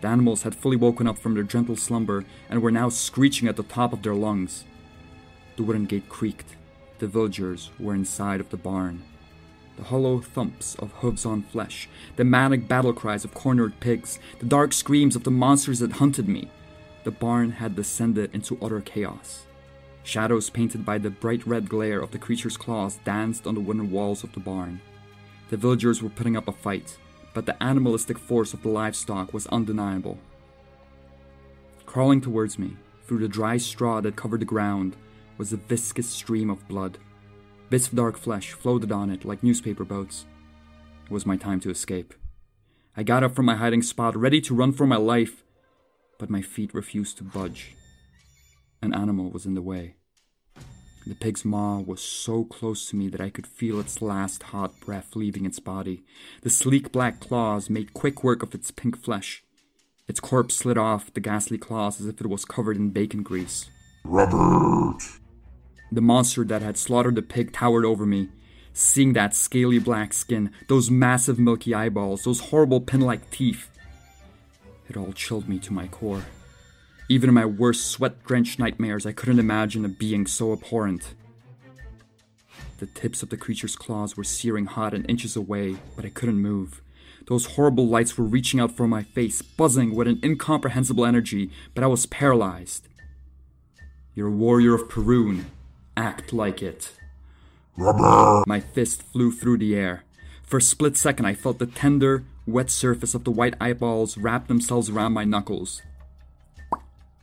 The 0.00 0.08
animals 0.08 0.44
had 0.44 0.54
fully 0.54 0.78
woken 0.78 1.06
up 1.06 1.18
from 1.18 1.34
their 1.34 1.42
gentle 1.42 1.76
slumber 1.76 2.24
and 2.48 2.62
were 2.62 2.70
now 2.70 2.88
screeching 2.88 3.46
at 3.46 3.56
the 3.56 3.62
top 3.62 3.92
of 3.92 4.02
their 4.02 4.14
lungs. 4.14 4.64
The 5.56 5.64
wooden 5.64 5.84
gate 5.84 6.08
creaked. 6.08 6.56
The 6.98 7.08
villagers 7.08 7.72
were 7.78 7.92
inside 7.92 8.40
of 8.40 8.48
the 8.48 8.56
barn. 8.56 9.02
The 9.78 9.84
hollow 9.84 10.18
thumps 10.18 10.74
of 10.80 10.90
hooves 10.90 11.24
on 11.24 11.42
flesh, 11.42 11.88
the 12.16 12.24
manic 12.24 12.66
battle 12.66 12.92
cries 12.92 13.24
of 13.24 13.32
cornered 13.32 13.78
pigs, 13.78 14.18
the 14.40 14.46
dark 14.46 14.72
screams 14.72 15.14
of 15.14 15.22
the 15.22 15.30
monsters 15.30 15.78
that 15.78 15.92
hunted 15.92 16.28
me. 16.28 16.50
The 17.04 17.12
barn 17.12 17.52
had 17.52 17.76
descended 17.76 18.34
into 18.34 18.58
utter 18.60 18.80
chaos. 18.80 19.46
Shadows 20.02 20.50
painted 20.50 20.84
by 20.84 20.98
the 20.98 21.10
bright 21.10 21.46
red 21.46 21.68
glare 21.68 22.00
of 22.00 22.10
the 22.10 22.18
creature's 22.18 22.56
claws 22.56 22.96
danced 23.04 23.46
on 23.46 23.54
the 23.54 23.60
wooden 23.60 23.92
walls 23.92 24.24
of 24.24 24.32
the 24.32 24.40
barn. 24.40 24.80
The 25.48 25.56
villagers 25.56 26.02
were 26.02 26.08
putting 26.08 26.36
up 26.36 26.48
a 26.48 26.52
fight, 26.52 26.98
but 27.32 27.46
the 27.46 27.62
animalistic 27.62 28.18
force 28.18 28.52
of 28.52 28.62
the 28.62 28.70
livestock 28.70 29.32
was 29.32 29.46
undeniable. 29.46 30.18
Crawling 31.86 32.20
towards 32.20 32.58
me, 32.58 32.76
through 33.06 33.20
the 33.20 33.28
dry 33.28 33.58
straw 33.58 34.00
that 34.00 34.16
covered 34.16 34.40
the 34.40 34.44
ground, 34.44 34.96
was 35.36 35.52
a 35.52 35.56
viscous 35.56 36.08
stream 36.08 36.50
of 36.50 36.66
blood. 36.66 36.98
Bits 37.70 37.88
of 37.88 37.96
dark 37.96 38.16
flesh 38.16 38.52
floated 38.52 38.90
on 38.90 39.10
it 39.10 39.26
like 39.26 39.42
newspaper 39.42 39.84
boats. 39.84 40.24
It 41.04 41.10
was 41.10 41.26
my 41.26 41.36
time 41.36 41.60
to 41.60 41.70
escape. 41.70 42.14
I 42.96 43.02
got 43.02 43.22
up 43.22 43.34
from 43.34 43.44
my 43.44 43.56
hiding 43.56 43.82
spot, 43.82 44.16
ready 44.16 44.40
to 44.42 44.54
run 44.54 44.72
for 44.72 44.86
my 44.86 44.96
life, 44.96 45.44
but 46.18 46.30
my 46.30 46.40
feet 46.40 46.72
refused 46.72 47.18
to 47.18 47.24
budge. 47.24 47.76
An 48.80 48.94
animal 48.94 49.30
was 49.30 49.44
in 49.44 49.54
the 49.54 49.62
way. 49.62 49.96
The 51.06 51.14
pig's 51.14 51.44
maw 51.44 51.80
was 51.80 52.00
so 52.00 52.44
close 52.44 52.88
to 52.90 52.96
me 52.96 53.08
that 53.08 53.20
I 53.20 53.30
could 53.30 53.46
feel 53.46 53.80
its 53.80 54.02
last 54.02 54.44
hot 54.44 54.78
breath 54.80 55.14
leaving 55.14 55.46
its 55.46 55.60
body. 55.60 56.04
The 56.42 56.50
sleek 56.50 56.90
black 56.90 57.20
claws 57.20 57.70
made 57.70 57.94
quick 57.94 58.24
work 58.24 58.42
of 58.42 58.54
its 58.54 58.70
pink 58.70 58.96
flesh. 59.02 59.42
Its 60.06 60.20
corpse 60.20 60.56
slid 60.56 60.78
off 60.78 61.12
the 61.12 61.20
ghastly 61.20 61.58
claws 61.58 62.00
as 62.00 62.06
if 62.06 62.20
it 62.20 62.26
was 62.28 62.44
covered 62.44 62.76
in 62.76 62.90
bacon 62.90 63.22
grease. 63.22 63.70
Robert! 64.04 65.02
The 65.90 66.00
monster 66.00 66.44
that 66.44 66.62
had 66.62 66.76
slaughtered 66.76 67.14
the 67.14 67.22
pig 67.22 67.52
towered 67.52 67.84
over 67.84 68.04
me. 68.04 68.28
Seeing 68.72 69.12
that 69.14 69.34
scaly 69.34 69.78
black 69.78 70.12
skin, 70.12 70.52
those 70.68 70.90
massive 70.90 71.38
milky 71.38 71.74
eyeballs, 71.74 72.22
those 72.22 72.40
horrible 72.40 72.80
pin 72.80 73.00
like 73.00 73.30
teeth, 73.30 73.68
it 74.88 74.96
all 74.96 75.12
chilled 75.12 75.48
me 75.48 75.58
to 75.60 75.72
my 75.72 75.86
core. 75.88 76.24
Even 77.08 77.28
in 77.28 77.34
my 77.34 77.44
worst 77.44 77.86
sweat 77.86 78.24
drenched 78.24 78.58
nightmares, 78.58 79.04
I 79.04 79.12
couldn't 79.12 79.38
imagine 79.38 79.84
a 79.84 79.88
being 79.88 80.26
so 80.26 80.52
abhorrent. 80.52 81.14
The 82.78 82.86
tips 82.86 83.22
of 83.22 83.30
the 83.30 83.36
creature's 83.36 83.76
claws 83.76 84.16
were 84.16 84.24
searing 84.24 84.66
hot 84.66 84.94
and 84.94 85.08
inches 85.10 85.36
away, 85.36 85.76
but 85.96 86.04
I 86.04 86.10
couldn't 86.10 86.38
move. 86.38 86.80
Those 87.26 87.56
horrible 87.56 87.86
lights 87.86 88.16
were 88.16 88.24
reaching 88.24 88.60
out 88.60 88.76
for 88.76 88.86
my 88.86 89.02
face, 89.02 89.42
buzzing 89.42 89.94
with 89.94 90.06
an 90.06 90.20
incomprehensible 90.22 91.04
energy, 91.04 91.50
but 91.74 91.84
I 91.84 91.88
was 91.88 92.06
paralyzed. 92.06 92.88
You're 94.14 94.28
a 94.28 94.30
warrior 94.30 94.74
of 94.74 94.88
Perun. 94.88 95.44
Act 95.98 96.32
like 96.32 96.62
it. 96.62 96.92
My 97.76 98.60
fist 98.60 99.02
flew 99.02 99.32
through 99.32 99.58
the 99.58 99.74
air. 99.74 100.04
For 100.44 100.58
a 100.58 100.62
split 100.62 100.96
second, 100.96 101.26
I 101.26 101.34
felt 101.34 101.58
the 101.58 101.66
tender, 101.66 102.22
wet 102.46 102.70
surface 102.70 103.16
of 103.16 103.24
the 103.24 103.32
white 103.32 103.56
eyeballs 103.60 104.16
wrap 104.16 104.46
themselves 104.46 104.88
around 104.88 105.12
my 105.12 105.24
knuckles. 105.24 105.82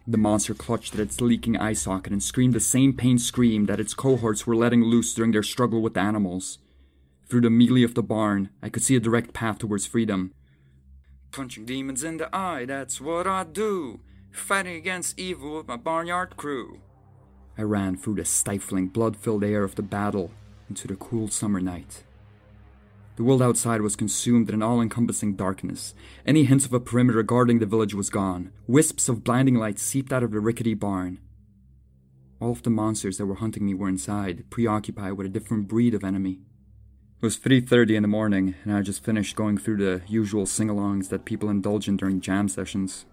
The 0.06 0.18
monster 0.18 0.54
clutched 0.54 0.94
at 0.94 1.00
its 1.00 1.22
leaking 1.22 1.56
eye 1.56 1.72
socket 1.72 2.12
and 2.12 2.22
screamed 2.22 2.54
the 2.54 2.60
same 2.60 2.92
pain 2.92 3.18
scream 3.18 3.66
that 3.68 3.80
its 3.80 3.94
cohorts 3.94 4.46
were 4.46 4.58
letting 4.58 4.84
loose 4.84 5.14
during 5.14 5.32
their 5.32 5.42
struggle 5.42 5.82
with 5.82 5.94
the 5.94 6.02
animals. 6.02 6.58
Through 7.30 7.42
the 7.42 7.50
melee 7.50 7.84
of 7.84 7.96
the 7.96 8.04
barn, 8.04 8.50
I 8.62 8.68
could 8.68 8.84
see 8.84 8.98
a 8.98 9.00
direct 9.00 9.32
path 9.32 9.60
towards 9.60 9.86
freedom. 9.86 10.34
Punching 11.32 11.66
demons 11.66 12.04
in 12.04 12.18
the 12.18 12.30
eye, 12.36 12.66
that's 12.66 13.00
what 13.00 13.26
I 13.26 13.46
do. 13.46 14.02
Fighting 14.34 14.76
against 14.76 15.18
evil 15.18 15.56
with 15.56 15.68
my 15.70 15.78
barnyard 15.78 16.36
crew. 16.36 16.82
I 17.58 17.62
ran 17.64 17.96
through 17.96 18.16
the 18.16 18.26
stifling, 18.26 18.88
blood 18.88 19.16
filled 19.16 19.44
air 19.44 19.64
of 19.64 19.76
the 19.76 19.82
battle 19.82 20.32
into 20.70 20.88
the 20.88 20.96
cool 20.96 21.28
summer 21.28 21.62
night. 21.62 22.04
The 23.16 23.24
world 23.24 23.42
outside 23.42 23.82
was 23.82 23.96
consumed 23.96 24.50
in 24.50 24.56
an 24.56 24.62
all 24.62 24.82
encompassing 24.82 25.36
darkness. 25.36 25.94
Any 26.26 26.44
hint 26.44 26.66
of 26.66 26.74
a 26.74 26.82
perimeter 26.82 27.24
guarding 27.24 27.60
the 27.60 27.66
village 27.66 27.94
was 27.94 28.10
gone. 28.10 28.52
Wisps 28.68 29.08
of 29.08 29.24
blinding 29.24 29.56
light 29.56 29.80
seeped 29.80 30.12
out 30.12 30.24
of 30.24 30.32
the 30.32 30.42
rickety 30.42 30.74
barn. 30.74 31.20
All 32.42 32.52
of 32.52 32.64
the 32.64 32.70
monsters 32.70 33.18
that 33.18 33.26
were 33.26 33.36
hunting 33.36 33.66
me 33.66 33.74
were 33.74 33.88
inside, 33.88 34.44
preoccupied 34.50 35.14
with 35.14 35.28
a 35.28 35.30
different 35.30 35.70
breed 35.70 35.94
of 35.94 36.04
enemy. 36.04 36.42
It 37.22 37.26
was 37.26 37.38
3:30 37.38 37.96
in 37.96 38.02
the 38.02 38.10
morning, 38.10 38.56
and 38.66 38.74
I 38.74 38.82
just 38.82 39.06
finished 39.06 39.38
going 39.38 39.58
through 39.58 39.78
the 39.78 40.02
usual 40.06 40.46
sing-alongs 40.46 41.08
that 41.08 41.24
people 41.24 41.50
indulge 41.50 41.88
in 41.88 41.96
during 41.96 42.20
jam 42.20 42.50
sessions. 42.50 43.06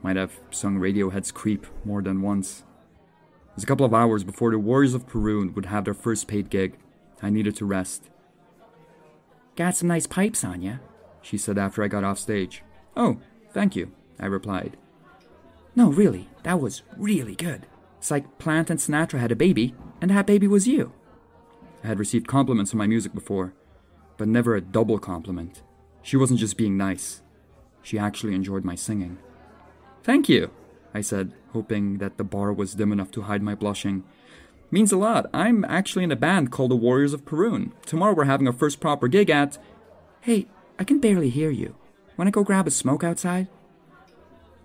Might 0.00 0.14
have 0.14 0.38
sung 0.50 0.78
Radiohead's 0.78 1.32
Creep 1.32 1.66
more 1.84 2.00
than 2.00 2.22
once. 2.22 2.62
Was 3.58 3.64
a 3.64 3.66
couple 3.66 3.86
of 3.86 3.92
hours 3.92 4.22
before 4.22 4.52
the 4.52 4.58
Warriors 4.60 4.94
of 4.94 5.08
Perun 5.08 5.52
would 5.56 5.66
have 5.66 5.84
their 5.84 5.92
first 5.92 6.28
paid 6.28 6.48
gig. 6.48 6.78
I 7.20 7.28
needed 7.28 7.56
to 7.56 7.64
rest. 7.64 8.08
Got 9.56 9.74
some 9.74 9.88
nice 9.88 10.06
pipes 10.06 10.44
on 10.44 10.62
ya, 10.62 10.74
she 11.22 11.36
said 11.36 11.58
after 11.58 11.82
I 11.82 11.88
got 11.88 12.04
off 12.04 12.20
stage. 12.20 12.62
Oh, 12.96 13.18
thank 13.50 13.74
you, 13.74 13.90
I 14.20 14.26
replied. 14.26 14.76
No, 15.74 15.90
really, 15.90 16.28
that 16.44 16.60
was 16.60 16.84
really 16.96 17.34
good. 17.34 17.66
It's 17.96 18.12
like 18.12 18.38
Plant 18.38 18.70
and 18.70 18.78
Sinatra 18.78 19.18
had 19.18 19.32
a 19.32 19.34
baby, 19.34 19.74
and 20.00 20.12
that 20.12 20.26
baby 20.26 20.46
was 20.46 20.68
you. 20.68 20.92
I 21.82 21.88
had 21.88 21.98
received 21.98 22.28
compliments 22.28 22.72
on 22.72 22.78
my 22.78 22.86
music 22.86 23.12
before, 23.12 23.54
but 24.18 24.28
never 24.28 24.54
a 24.54 24.60
double 24.60 25.00
compliment. 25.00 25.62
She 26.00 26.16
wasn't 26.16 26.38
just 26.38 26.56
being 26.56 26.76
nice, 26.76 27.22
she 27.82 27.98
actually 27.98 28.36
enjoyed 28.36 28.64
my 28.64 28.76
singing. 28.76 29.18
Thank 30.04 30.28
you, 30.28 30.52
I 30.94 31.00
said, 31.00 31.32
hoping 31.52 31.98
that 31.98 32.16
the 32.16 32.24
bar 32.24 32.52
was 32.52 32.74
dim 32.74 32.92
enough 32.92 33.10
to 33.12 33.22
hide 33.22 33.42
my 33.42 33.54
blushing. 33.54 34.04
Means 34.70 34.92
a 34.92 34.96
lot. 34.96 35.26
I'm 35.32 35.64
actually 35.64 36.04
in 36.04 36.12
a 36.12 36.16
band 36.16 36.50
called 36.50 36.70
the 36.70 36.76
Warriors 36.76 37.12
of 37.12 37.24
Perun. 37.24 37.72
Tomorrow 37.86 38.14
we're 38.14 38.24
having 38.24 38.46
our 38.46 38.52
first 38.52 38.80
proper 38.80 39.08
gig 39.08 39.30
at. 39.30 39.58
Hey, 40.20 40.46
I 40.78 40.84
can 40.84 40.98
barely 40.98 41.30
hear 41.30 41.50
you. 41.50 41.76
Wanna 42.16 42.30
go 42.30 42.44
grab 42.44 42.66
a 42.66 42.70
smoke 42.70 43.04
outside? 43.04 43.48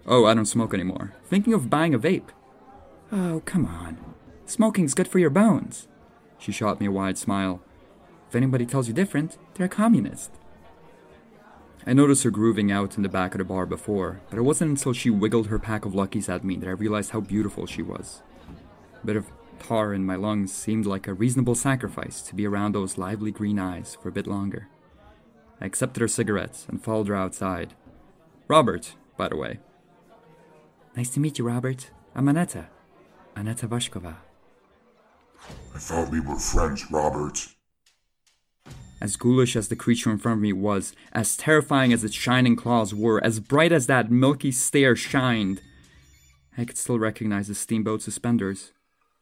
Oh, 0.06 0.26
I 0.26 0.34
don't 0.34 0.46
smoke 0.46 0.74
anymore. 0.74 1.14
Thinking 1.26 1.54
of 1.54 1.70
buying 1.70 1.94
a 1.94 2.00
vape. 2.00 2.30
Oh, 3.12 3.42
come 3.46 3.66
on. 3.66 3.98
Smoking's 4.46 4.94
good 4.94 5.08
for 5.08 5.20
your 5.20 5.30
bones. 5.30 5.88
She 6.38 6.52
shot 6.52 6.82
me 6.82 6.88
a 6.88 6.92
wide 6.92 7.18
smile. 7.18 7.62
If 8.28 8.36
anybody 8.36 8.66
tells 8.66 8.88
you 8.88 8.94
different, 8.94 9.38
they're 9.54 9.68
a 9.68 9.70
communist. 9.70 10.32
I 11.86 11.92
noticed 11.92 12.24
her 12.24 12.32
grooving 12.32 12.72
out 12.72 12.96
in 12.96 13.04
the 13.04 13.10
back 13.10 13.34
of 13.34 13.40
the 13.40 13.44
bar 13.44 13.66
before, 13.66 14.22
but 14.30 14.40
it 14.40 14.44
wasn't 14.44 14.72
until 14.72 14.94
she 14.94 15.10
wiggled 15.10 15.48
her 15.48 15.60
pack 15.60 15.84
of 15.84 15.94
luckies 15.94 16.30
at 16.30 16.44
me 16.44 16.56
that 16.58 16.70
I 16.70 16.72
realized 16.72 17.12
how 17.12 17.20
beautiful 17.20 17.66
she 17.66 17.82
was. 17.82 18.22
A 19.02 19.06
bit 19.06 19.18
of 19.18 19.30
tar 19.60 19.94
in 19.94 20.06
my 20.06 20.16
lungs 20.16 20.54
seemed 20.54 20.86
like 20.86 21.08
a 21.08 21.14
reasonable 21.14 21.56
sacrifice 21.56 22.22
to 22.22 22.36
be 22.36 22.48
around 22.48 22.74
those 22.74 22.98
lively 22.98 23.32
green 23.32 23.60
eyes 23.60 23.98
for 24.02 24.08
a 24.08 24.14
bit 24.14 24.28
longer. 24.28 24.70
I 25.60 25.66
accepted 25.66 26.00
her 26.00 26.08
cigarettes 26.08 26.66
and 26.70 26.82
followed 26.82 27.10
her 27.10 27.16
outside. 27.16 27.74
Robert, 28.48 28.96
by 29.18 29.28
the 29.28 29.38
way. 29.38 29.60
Nice 30.96 31.10
to 31.10 31.20
meet 31.20 31.38
you, 31.38 31.46
Robert. 31.46 31.92
I'm 32.16 32.30
Aneta. 32.30 32.68
Aneta 33.36 33.68
Vashkova. 33.68 34.16
I 35.76 35.80
thought 35.80 36.12
we 36.12 36.22
were 36.22 36.40
friends, 36.40 36.86
Robert. 36.92 37.48
As 39.04 39.18
ghoulish 39.18 39.58
as 39.58 39.68
the 39.68 39.76
creature 39.76 40.10
in 40.10 40.18
front 40.18 40.38
of 40.38 40.42
me 40.42 40.54
was, 40.54 40.96
as 41.12 41.36
terrifying 41.36 41.92
as 41.92 42.06
its 42.06 42.16
shining 42.16 42.56
claws 42.56 42.96
were, 42.96 43.22
as 43.22 43.42
bright 43.42 43.74
as 43.74 43.86
that 43.88 44.10
milky 44.10 44.50
stare 44.50 44.96
shined, 44.96 45.62
I 46.58 46.64
could 46.64 46.78
still 46.78 46.98
recognize 46.98 47.50
the 47.50 47.54
steamboat 47.54 48.02
suspenders. 48.02 48.72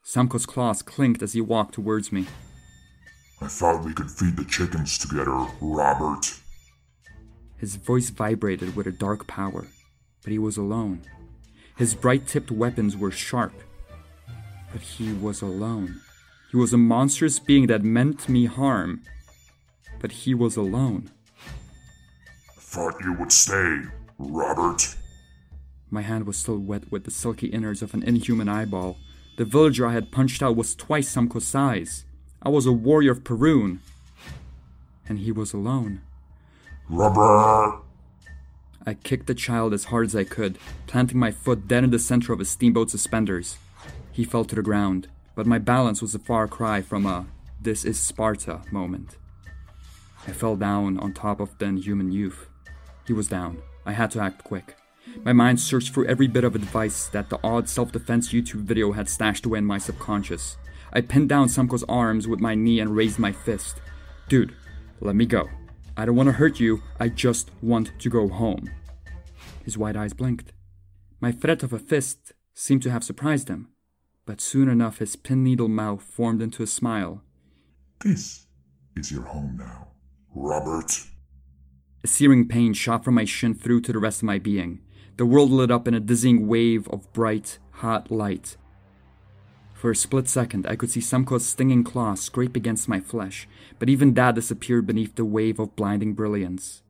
Samko's 0.05 0.45
claws 0.45 0.83
clinked 0.83 1.23
as 1.23 1.33
he 1.33 1.41
walked 1.41 1.73
towards 1.73 2.11
me. 2.11 2.27
I 3.41 3.47
thought 3.47 3.83
we 3.83 3.95
could 3.95 4.11
feed 4.11 4.37
the 4.37 4.45
chickens 4.45 4.99
together, 4.99 5.47
Robert. 5.59 6.31
His 7.57 7.75
voice 7.75 8.11
vibrated 8.11 8.75
with 8.75 8.85
a 8.85 8.91
dark 8.91 9.25
power, 9.25 9.65
but 10.21 10.31
he 10.31 10.37
was 10.37 10.57
alone. 10.57 11.01
His 11.75 11.95
bright 11.95 12.27
tipped 12.27 12.51
weapons 12.51 12.95
were 12.95 13.09
sharp, 13.09 13.53
but 14.71 14.81
he 14.81 15.11
was 15.11 15.41
alone. 15.41 16.01
He 16.51 16.57
was 16.57 16.71
a 16.71 16.77
monstrous 16.77 17.39
being 17.39 17.65
that 17.65 17.83
meant 17.83 18.29
me 18.29 18.45
harm, 18.45 19.01
but 20.01 20.11
he 20.11 20.33
was 20.33 20.57
alone. 20.57 21.11
I 22.49 22.59
thought 22.59 22.95
you 23.01 23.13
would 23.13 23.31
stay, 23.31 23.81
Robert. 24.17 24.95
My 25.91 26.01
hand 26.01 26.25
was 26.25 26.37
still 26.37 26.57
wet 26.57 26.91
with 26.91 27.03
the 27.03 27.11
silky 27.11 27.47
innards 27.47 27.83
of 27.83 27.93
an 27.93 28.01
inhuman 28.01 28.49
eyeball. 28.49 28.97
The 29.37 29.45
villager 29.45 29.85
I 29.85 29.93
had 29.93 30.11
punched 30.11 30.41
out 30.41 30.55
was 30.55 30.75
twice 30.75 31.13
Samko's 31.13 31.45
size. 31.45 32.05
I 32.41 32.49
was 32.49 32.65
a 32.65 32.71
warrior 32.71 33.11
of 33.11 33.23
Perun. 33.23 33.79
And 35.07 35.19
he 35.19 35.31
was 35.31 35.53
alone. 35.53 36.01
Robert! 36.89 37.83
I 38.85 38.95
kicked 38.95 39.27
the 39.27 39.35
child 39.35 39.73
as 39.73 39.85
hard 39.85 40.07
as 40.07 40.15
I 40.15 40.23
could, 40.23 40.57
planting 40.87 41.19
my 41.19 41.31
foot 41.31 41.67
dead 41.67 41.83
in 41.83 41.91
the 41.91 41.99
center 41.99 42.33
of 42.33 42.39
his 42.39 42.49
steamboat 42.49 42.89
suspenders. 42.89 43.57
He 44.11 44.23
fell 44.23 44.45
to 44.45 44.55
the 44.55 44.63
ground, 44.63 45.07
but 45.35 45.45
my 45.45 45.59
balance 45.59 46.01
was 46.01 46.15
a 46.15 46.19
far 46.19 46.47
cry 46.47 46.81
from 46.81 47.05
a 47.05 47.27
this 47.61 47.85
is 47.85 47.99
Sparta 47.99 48.61
moment. 48.71 49.17
I 50.27 50.31
fell 50.31 50.55
down 50.55 50.99
on 50.99 51.13
top 51.13 51.39
of 51.39 51.57
the 51.57 51.65
inhuman 51.65 52.11
youth. 52.11 52.47
He 53.07 53.13
was 53.13 53.27
down. 53.27 53.61
I 53.85 53.93
had 53.93 54.11
to 54.11 54.19
act 54.19 54.43
quick. 54.43 54.75
My 55.23 55.33
mind 55.33 55.59
searched 55.59 55.93
for 55.93 56.05
every 56.05 56.27
bit 56.27 56.43
of 56.43 56.55
advice 56.55 57.07
that 57.07 57.29
the 57.29 57.39
odd 57.43 57.67
self 57.67 57.91
defense 57.91 58.31
YouTube 58.31 58.61
video 58.61 58.91
had 58.91 59.09
stashed 59.09 59.45
away 59.45 59.59
in 59.59 59.65
my 59.65 59.77
subconscious. 59.77 60.57
I 60.93 61.01
pinned 61.01 61.29
down 61.29 61.47
Samko's 61.47 61.83
arms 61.89 62.27
with 62.27 62.39
my 62.39 62.53
knee 62.53 62.79
and 62.79 62.95
raised 62.95 63.17
my 63.17 63.31
fist. 63.31 63.81
Dude, 64.29 64.53
let 64.99 65.15
me 65.15 65.25
go. 65.25 65.49
I 65.97 66.05
don't 66.05 66.15
want 66.15 66.27
to 66.27 66.33
hurt 66.33 66.59
you, 66.59 66.83
I 66.99 67.09
just 67.09 67.51
want 67.61 67.91
to 67.99 68.09
go 68.09 68.27
home. 68.27 68.69
His 69.63 69.77
wide 69.77 69.97
eyes 69.97 70.13
blinked. 70.13 70.53
My 71.19 71.31
threat 71.31 71.63
of 71.63 71.73
a 71.73 71.79
fist 71.79 72.33
seemed 72.53 72.81
to 72.83 72.91
have 72.91 73.03
surprised 73.03 73.47
him, 73.47 73.69
but 74.25 74.41
soon 74.41 74.69
enough 74.69 74.99
his 74.99 75.15
pin 75.15 75.43
needle 75.43 75.67
mouth 75.67 76.01
formed 76.01 76.41
into 76.41 76.63
a 76.63 76.67
smile. 76.67 77.21
This 78.03 78.47
is 78.95 79.11
your 79.11 79.23
home 79.23 79.57
now, 79.57 79.89
Robert. 80.33 81.03
A 82.03 82.07
searing 82.07 82.47
pain 82.47 82.73
shot 82.73 83.03
from 83.03 83.15
my 83.15 83.25
shin 83.25 83.53
through 83.53 83.81
to 83.81 83.93
the 83.93 83.99
rest 83.99 84.19
of 84.19 84.25
my 84.25 84.39
being. 84.39 84.81
The 85.17 85.25
world 85.25 85.51
lit 85.51 85.69
up 85.69 85.87
in 85.87 85.93
a 85.93 85.99
dizzying 85.99 86.47
wave 86.47 86.87
of 86.87 87.11
bright, 87.13 87.59
hot 87.71 88.09
light. 88.09 88.57
For 89.73 89.91
a 89.91 89.95
split 89.95 90.27
second, 90.27 90.65
I 90.67 90.75
could 90.75 90.89
see 90.89 90.99
Samko's 90.99 91.45
stinging 91.45 91.83
claws 91.83 92.21
scrape 92.21 92.55
against 92.55 92.87
my 92.87 92.99
flesh, 92.99 93.47
but 93.77 93.89
even 93.89 94.13
that 94.13 94.35
disappeared 94.35 94.87
beneath 94.87 95.15
the 95.15 95.25
wave 95.25 95.59
of 95.59 95.75
blinding 95.75 96.13
brilliance. 96.13 96.83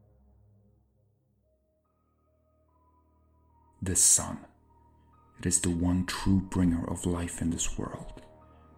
The 3.82 3.96
sun. 3.96 4.40
It 5.40 5.46
is 5.46 5.62
the 5.62 5.72
one 5.72 6.06
true 6.06 6.42
bringer 6.42 6.88
of 6.88 7.06
life 7.06 7.42
in 7.42 7.50
this 7.50 7.78
world. 7.78 8.22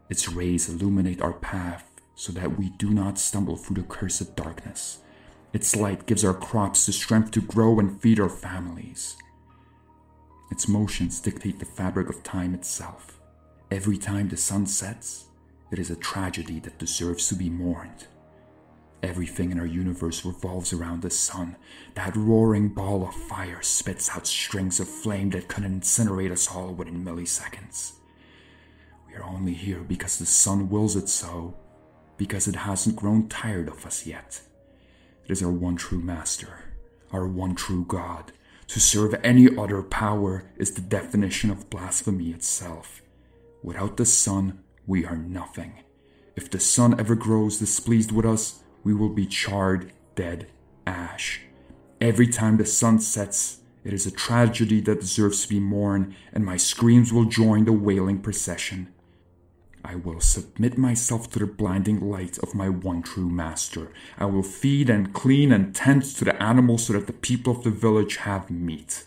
Its 0.09 0.29
rays 0.29 0.69
illuminate 0.69 1.21
our 1.21 1.33
path 1.33 1.92
so 2.15 2.31
that 2.33 2.57
we 2.57 2.69
do 2.69 2.89
not 2.89 3.17
stumble 3.17 3.57
through 3.57 3.81
the 3.81 3.87
cursed 3.87 4.35
darkness. 4.35 4.99
Its 5.51 5.75
light 5.75 6.05
gives 6.05 6.23
our 6.23 6.33
crops 6.33 6.85
the 6.85 6.91
strength 6.91 7.31
to 7.31 7.41
grow 7.41 7.79
and 7.79 8.01
feed 8.01 8.19
our 8.19 8.29
families. 8.29 9.17
Its 10.51 10.67
motions 10.67 11.19
dictate 11.19 11.59
the 11.59 11.65
fabric 11.65 12.09
of 12.09 12.23
time 12.23 12.53
itself. 12.53 13.19
Every 13.71 13.97
time 13.97 14.29
the 14.29 14.37
sun 14.37 14.67
sets, 14.67 15.25
it 15.71 15.79
is 15.79 15.89
a 15.89 15.95
tragedy 15.95 16.59
that 16.59 16.77
deserves 16.77 17.27
to 17.29 17.35
be 17.35 17.49
mourned. 17.49 18.07
Everything 19.01 19.51
in 19.51 19.59
our 19.59 19.65
universe 19.65 20.23
revolves 20.23 20.71
around 20.71 21.01
the 21.01 21.09
sun. 21.09 21.57
That 21.95 22.15
roaring 22.15 22.69
ball 22.69 23.05
of 23.05 23.13
fire 23.13 23.61
spits 23.61 24.09
out 24.09 24.25
strings 24.25 24.79
of 24.79 24.87
flame 24.87 25.31
that 25.31 25.49
could 25.49 25.63
incinerate 25.63 26.31
us 26.31 26.47
all 26.49 26.73
within 26.73 27.03
milliseconds. 27.03 27.93
We 29.07 29.15
are 29.15 29.23
only 29.23 29.53
here 29.53 29.81
because 29.81 30.19
the 30.19 30.25
sun 30.25 30.69
wills 30.69 30.95
it 30.95 31.09
so, 31.09 31.55
because 32.17 32.47
it 32.47 32.55
hasn't 32.55 32.95
grown 32.95 33.27
tired 33.27 33.67
of 33.67 33.85
us 33.85 34.05
yet. 34.05 34.41
It 35.25 35.31
is 35.31 35.43
our 35.43 35.51
one 35.51 35.75
true 35.75 35.99
master, 35.99 36.65
our 37.11 37.27
one 37.27 37.55
true 37.55 37.85
God. 37.85 38.31
To 38.67 38.79
serve 38.79 39.15
any 39.23 39.55
other 39.55 39.83
power 39.83 40.49
is 40.57 40.71
the 40.71 40.81
definition 40.81 41.49
of 41.49 41.69
blasphemy 41.69 42.31
itself. 42.31 43.01
Without 43.61 43.97
the 43.97 44.05
sun, 44.05 44.63
we 44.85 45.05
are 45.05 45.15
nothing. 45.15 45.83
If 46.35 46.49
the 46.49 46.59
sun 46.59 46.99
ever 46.99 47.15
grows 47.15 47.59
displeased 47.59 48.11
with 48.11 48.25
us, 48.25 48.63
we 48.83 48.93
will 48.93 49.09
be 49.09 49.25
charred, 49.25 49.93
dead, 50.15 50.47
ash. 50.85 51.41
Every 52.01 52.27
time 52.27 52.57
the 52.57 52.65
sun 52.65 52.99
sets, 52.99 53.59
it 53.83 53.93
is 53.93 54.05
a 54.05 54.11
tragedy 54.11 54.81
that 54.81 55.01
deserves 55.01 55.43
to 55.43 55.49
be 55.49 55.59
mourned, 55.59 56.15
and 56.31 56.45
my 56.45 56.57
screams 56.57 57.13
will 57.13 57.25
join 57.25 57.65
the 57.65 57.73
wailing 57.73 58.19
procession. 58.19 58.92
I 59.85 59.95
will 59.95 60.21
submit 60.21 60.77
myself 60.77 61.29
to 61.31 61.39
the 61.39 61.45
blinding 61.45 61.99
light 61.99 62.37
of 62.39 62.55
my 62.55 62.69
one 62.69 63.03
true 63.03 63.29
master. 63.29 63.91
I 64.17 64.25
will 64.25 64.43
feed 64.43 64.89
and 64.89 65.13
clean 65.13 65.51
and 65.51 65.75
tend 65.75 66.03
to 66.03 66.25
the 66.25 66.41
animals 66.41 66.87
so 66.87 66.93
that 66.93 67.07
the 67.07 67.13
people 67.13 67.57
of 67.57 67.63
the 67.63 67.69
village 67.69 68.17
have 68.17 68.49
meat. 68.49 69.03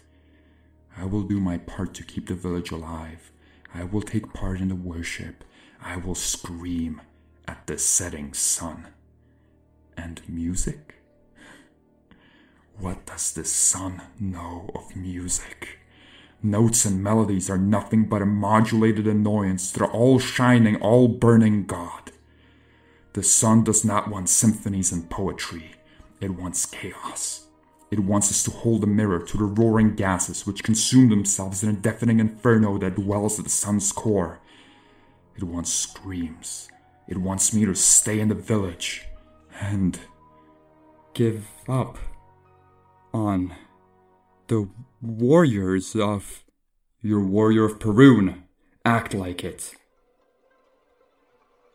I 0.97 1.05
will 1.07 1.23
do 1.23 1.41
my 1.41 1.59
part 1.59 1.95
to 1.95 2.05
keep 2.05 2.27
the 2.27 2.35
village 2.35 2.71
alive. 2.71 3.31
I 3.75 3.85
will 3.85 4.03
take 4.03 4.35
part 4.35 4.61
in 4.61 4.69
the 4.69 4.75
worship. 4.75 5.45
I 5.83 5.97
will 5.97 6.15
scream 6.15 7.01
at 7.49 7.67
the 7.67 7.79
setting 7.79 8.35
sun. 8.35 8.89
And 9.97 10.21
music? 10.29 10.97
What 12.79 13.07
does 13.07 13.33
the 13.33 13.45
sun 13.45 14.03
know 14.21 14.71
of 14.75 14.95
music? 14.95 15.79
Notes 16.43 16.85
and 16.85 17.03
melodies 17.03 17.49
are 17.51 17.59
nothing 17.59 18.05
but 18.05 18.23
a 18.23 18.27
modulated 18.27 19.07
annoyance 19.07 19.73
to 19.73 19.81
the 19.81 19.87
all 19.87 20.19
shining, 20.19 20.77
all 20.77 21.09
burning 21.09 21.67
God. 21.67 22.13
The 23.15 23.23
sun 23.23 23.65
does 23.65 23.85
not 23.85 24.09
want 24.09 24.29
symphonies 24.29 24.93
and 24.93 25.09
poetry, 25.09 25.73
it 26.21 26.31
wants 26.31 26.67
chaos. 26.67 27.47
It 27.91 28.01
wants 28.01 28.31
us 28.31 28.43
to 28.45 28.51
hold 28.51 28.83
a 28.83 28.87
mirror 28.87 29.21
to 29.21 29.37
the 29.37 29.45
roaring 29.45 29.95
gases 29.95 30.47
which 30.47 30.65
consume 30.65 31.09
themselves 31.09 31.63
in 31.63 31.71
a 31.71 31.73
deafening 31.73 32.19
inferno 32.19 32.79
that 32.79 32.97
dwells 32.97 33.39
at 33.39 33.45
the 33.45 33.51
sun's 33.51 33.93
core. 33.93 34.41
It 35.37 35.45
wants 35.45 35.73
screams. 35.73 36.69
It 37.07 37.19
wants 37.19 37.55
me 37.55 37.65
to 37.65 37.75
stay 37.75 38.19
in 38.19 38.29
the 38.29 38.35
village 38.35 39.07
and 39.61 39.99
give 41.15 41.47
up 41.69 41.99
on 43.15 43.55
the 44.49 44.69
warriors 45.07 45.95
of 45.95 46.45
your 47.01 47.21
warrior 47.21 47.65
of 47.65 47.79
Perun. 47.79 48.43
Act 48.85 49.15
like 49.15 49.45
it. 49.45 49.75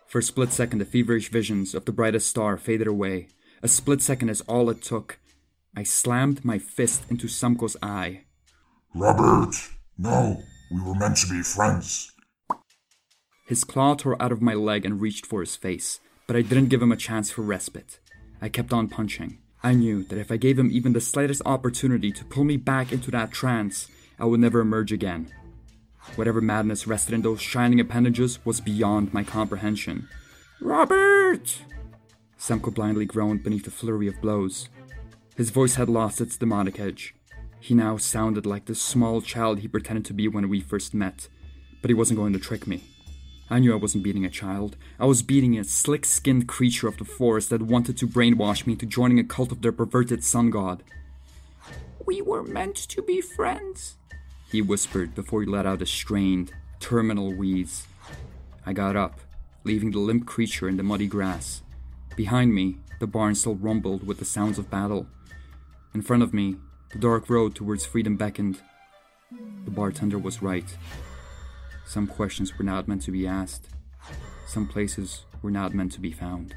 For 0.07 0.19
a 0.19 0.23
split 0.23 0.51
second, 0.51 0.79
the 0.79 0.85
feverish 0.85 1.29
visions 1.29 1.73
of 1.73 1.85
the 1.85 1.93
brightest 1.93 2.27
star 2.27 2.57
faded 2.57 2.87
away. 2.87 3.29
A 3.63 3.67
split 3.67 4.01
second 4.01 4.29
is 4.29 4.41
all 4.41 4.69
it 4.69 4.81
took. 4.81 5.19
I 5.75 5.83
slammed 5.83 6.43
my 6.43 6.59
fist 6.59 7.03
into 7.09 7.27
Samko's 7.27 7.77
eye. 7.81 8.25
Robert! 8.93 9.55
No! 9.97 10.43
We 10.69 10.81
were 10.81 10.95
meant 10.95 11.17
to 11.17 11.29
be 11.29 11.41
friends. 11.41 12.11
His 13.47 13.63
claw 13.63 13.95
tore 13.95 14.21
out 14.21 14.31
of 14.31 14.41
my 14.41 14.53
leg 14.53 14.85
and 14.85 14.99
reached 14.99 15.25
for 15.25 15.41
his 15.41 15.55
face, 15.55 15.99
but 16.27 16.35
I 16.35 16.41
didn't 16.41 16.69
give 16.69 16.81
him 16.81 16.91
a 16.91 16.97
chance 16.97 17.31
for 17.31 17.41
respite. 17.41 17.99
I 18.41 18.49
kept 18.49 18.73
on 18.73 18.89
punching. 18.89 19.39
I 19.63 19.73
knew 19.73 20.03
that 20.05 20.17
if 20.17 20.31
I 20.31 20.37
gave 20.37 20.57
him 20.57 20.71
even 20.71 20.93
the 20.93 21.01
slightest 21.01 21.43
opportunity 21.45 22.11
to 22.11 22.25
pull 22.25 22.43
me 22.43 22.57
back 22.57 22.91
into 22.91 23.11
that 23.11 23.31
trance, 23.31 23.87
I 24.19 24.25
would 24.25 24.39
never 24.39 24.59
emerge 24.59 24.91
again. 24.91 25.31
Whatever 26.15 26.41
madness 26.41 26.87
rested 26.87 27.13
in 27.13 27.21
those 27.21 27.41
shining 27.41 27.79
appendages 27.79 28.43
was 28.43 28.59
beyond 28.59 29.13
my 29.13 29.23
comprehension. 29.23 30.09
Robert! 30.59 31.59
Samko 32.39 32.73
blindly 32.73 33.05
groaned 33.05 33.43
beneath 33.43 33.65
the 33.65 33.71
flurry 33.71 34.07
of 34.07 34.19
blows. 34.19 34.67
His 35.35 35.51
voice 35.51 35.75
had 35.75 35.89
lost 35.89 36.19
its 36.19 36.37
demonic 36.37 36.79
edge. 36.79 37.13
He 37.59 37.75
now 37.75 37.97
sounded 37.97 38.47
like 38.47 38.65
the 38.65 38.73
small 38.73 39.21
child 39.21 39.59
he 39.59 39.67
pretended 39.67 40.05
to 40.05 40.13
be 40.13 40.27
when 40.27 40.49
we 40.49 40.59
first 40.59 40.95
met, 40.95 41.29
but 41.81 41.89
he 41.89 41.93
wasn't 41.93 42.17
going 42.17 42.33
to 42.33 42.39
trick 42.39 42.65
me. 42.65 42.83
I 43.51 43.59
knew 43.59 43.73
I 43.73 43.75
wasn't 43.75 44.05
beating 44.05 44.23
a 44.23 44.29
child. 44.29 44.77
I 44.97 45.05
was 45.05 45.21
beating 45.21 45.59
a 45.59 45.65
slick 45.65 46.05
skinned 46.05 46.47
creature 46.47 46.87
of 46.87 46.95
the 46.95 47.03
forest 47.03 47.49
that 47.49 47.61
wanted 47.61 47.97
to 47.97 48.07
brainwash 48.07 48.65
me 48.65 48.73
into 48.73 48.85
joining 48.85 49.19
a 49.19 49.25
cult 49.25 49.51
of 49.51 49.61
their 49.61 49.73
perverted 49.73 50.23
sun 50.23 50.51
god. 50.51 50.83
We 52.05 52.21
were 52.21 52.43
meant 52.43 52.77
to 52.77 53.01
be 53.01 53.19
friends, 53.19 53.97
he 54.49 54.61
whispered 54.61 55.13
before 55.13 55.41
he 55.41 55.47
let 55.47 55.65
out 55.65 55.81
a 55.81 55.85
strained, 55.85 56.53
terminal 56.79 57.33
wheeze. 57.33 57.87
I 58.65 58.71
got 58.71 58.95
up, 58.95 59.19
leaving 59.65 59.91
the 59.91 59.99
limp 59.99 60.25
creature 60.25 60.69
in 60.69 60.77
the 60.77 60.83
muddy 60.83 61.07
grass. 61.07 61.61
Behind 62.15 62.55
me, 62.55 62.77
the 63.01 63.07
barn 63.07 63.35
still 63.35 63.55
rumbled 63.55 64.07
with 64.07 64.19
the 64.19 64.25
sounds 64.25 64.59
of 64.59 64.71
battle. 64.71 65.07
In 65.93 66.01
front 66.01 66.23
of 66.23 66.33
me, 66.33 66.55
the 66.93 66.99
dark 66.99 67.29
road 67.29 67.53
towards 67.53 67.85
freedom 67.85 68.15
beckoned. 68.15 68.61
The 69.65 69.71
bartender 69.71 70.17
was 70.17 70.41
right. 70.41 70.77
Some 71.85 72.07
questions 72.07 72.57
were 72.57 72.63
not 72.63 72.87
meant 72.87 73.01
to 73.03 73.11
be 73.11 73.27
asked. 73.27 73.67
Some 74.47 74.67
places 74.67 75.25
were 75.41 75.51
not 75.51 75.73
meant 75.73 75.91
to 75.93 75.99
be 75.99 76.11
found. 76.11 76.55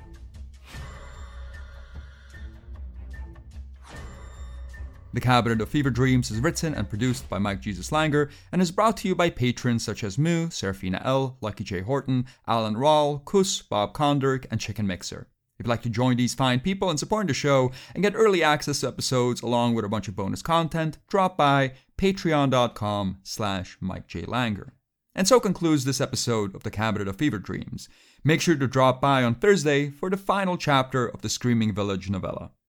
The 5.14 5.20
Cabinet 5.20 5.60
of 5.60 5.68
Fever 5.68 5.90
Dreams 5.90 6.32
is 6.32 6.40
written 6.40 6.74
and 6.74 6.88
produced 6.88 7.28
by 7.28 7.38
Mike 7.38 7.60
Jesus 7.60 7.92
Langer 7.92 8.30
and 8.50 8.60
is 8.60 8.72
brought 8.72 8.96
to 8.96 9.08
you 9.08 9.14
by 9.14 9.30
patrons 9.30 9.84
such 9.84 10.02
as 10.02 10.18
Moo, 10.18 10.50
Serafina 10.50 11.00
L, 11.04 11.38
Lucky 11.40 11.62
J. 11.62 11.82
Horton, 11.82 12.26
Alan 12.48 12.74
Rawl, 12.74 13.24
Kus, 13.24 13.62
Bob 13.62 13.94
Konderk, 13.94 14.46
and 14.50 14.60
Chicken 14.60 14.88
Mixer. 14.88 15.28
If 15.56 15.66
you'd 15.66 15.70
like 15.70 15.82
to 15.82 15.88
join 15.88 16.16
these 16.16 16.34
fine 16.34 16.58
people 16.58 16.90
in 16.90 16.98
supporting 16.98 17.28
the 17.28 17.34
show 17.34 17.70
and 17.94 18.02
get 18.02 18.16
early 18.16 18.42
access 18.42 18.80
to 18.80 18.88
episodes 18.88 19.40
along 19.40 19.74
with 19.74 19.84
a 19.84 19.88
bunch 19.88 20.08
of 20.08 20.16
bonus 20.16 20.42
content, 20.42 20.98
drop 21.06 21.37
by 21.37 21.74
patreon.com 21.96 23.18
slash 23.22 23.76
Mike 23.80 24.08
J. 24.08 24.22
Langer. 24.22 24.72
And 25.14 25.29
so 25.29 25.38
concludes 25.38 25.85
this 25.85 26.00
episode 26.00 26.55
of 26.55 26.64
the 26.64 26.70
Cabinet 26.70 27.07
of 27.07 27.16
Fever 27.16 27.38
Dreams. 27.38 27.88
Make 28.24 28.40
sure 28.40 28.57
to 28.57 28.66
drop 28.66 29.00
by 29.00 29.22
on 29.22 29.37
Thursday 29.37 29.90
for 29.90 30.11
the 30.11 30.16
final 30.16 30.57
chapter 30.57 31.07
of 31.07 31.22
the 31.22 31.29
Screaming 31.29 31.72
Village 31.72 32.11
novella. 32.11 32.50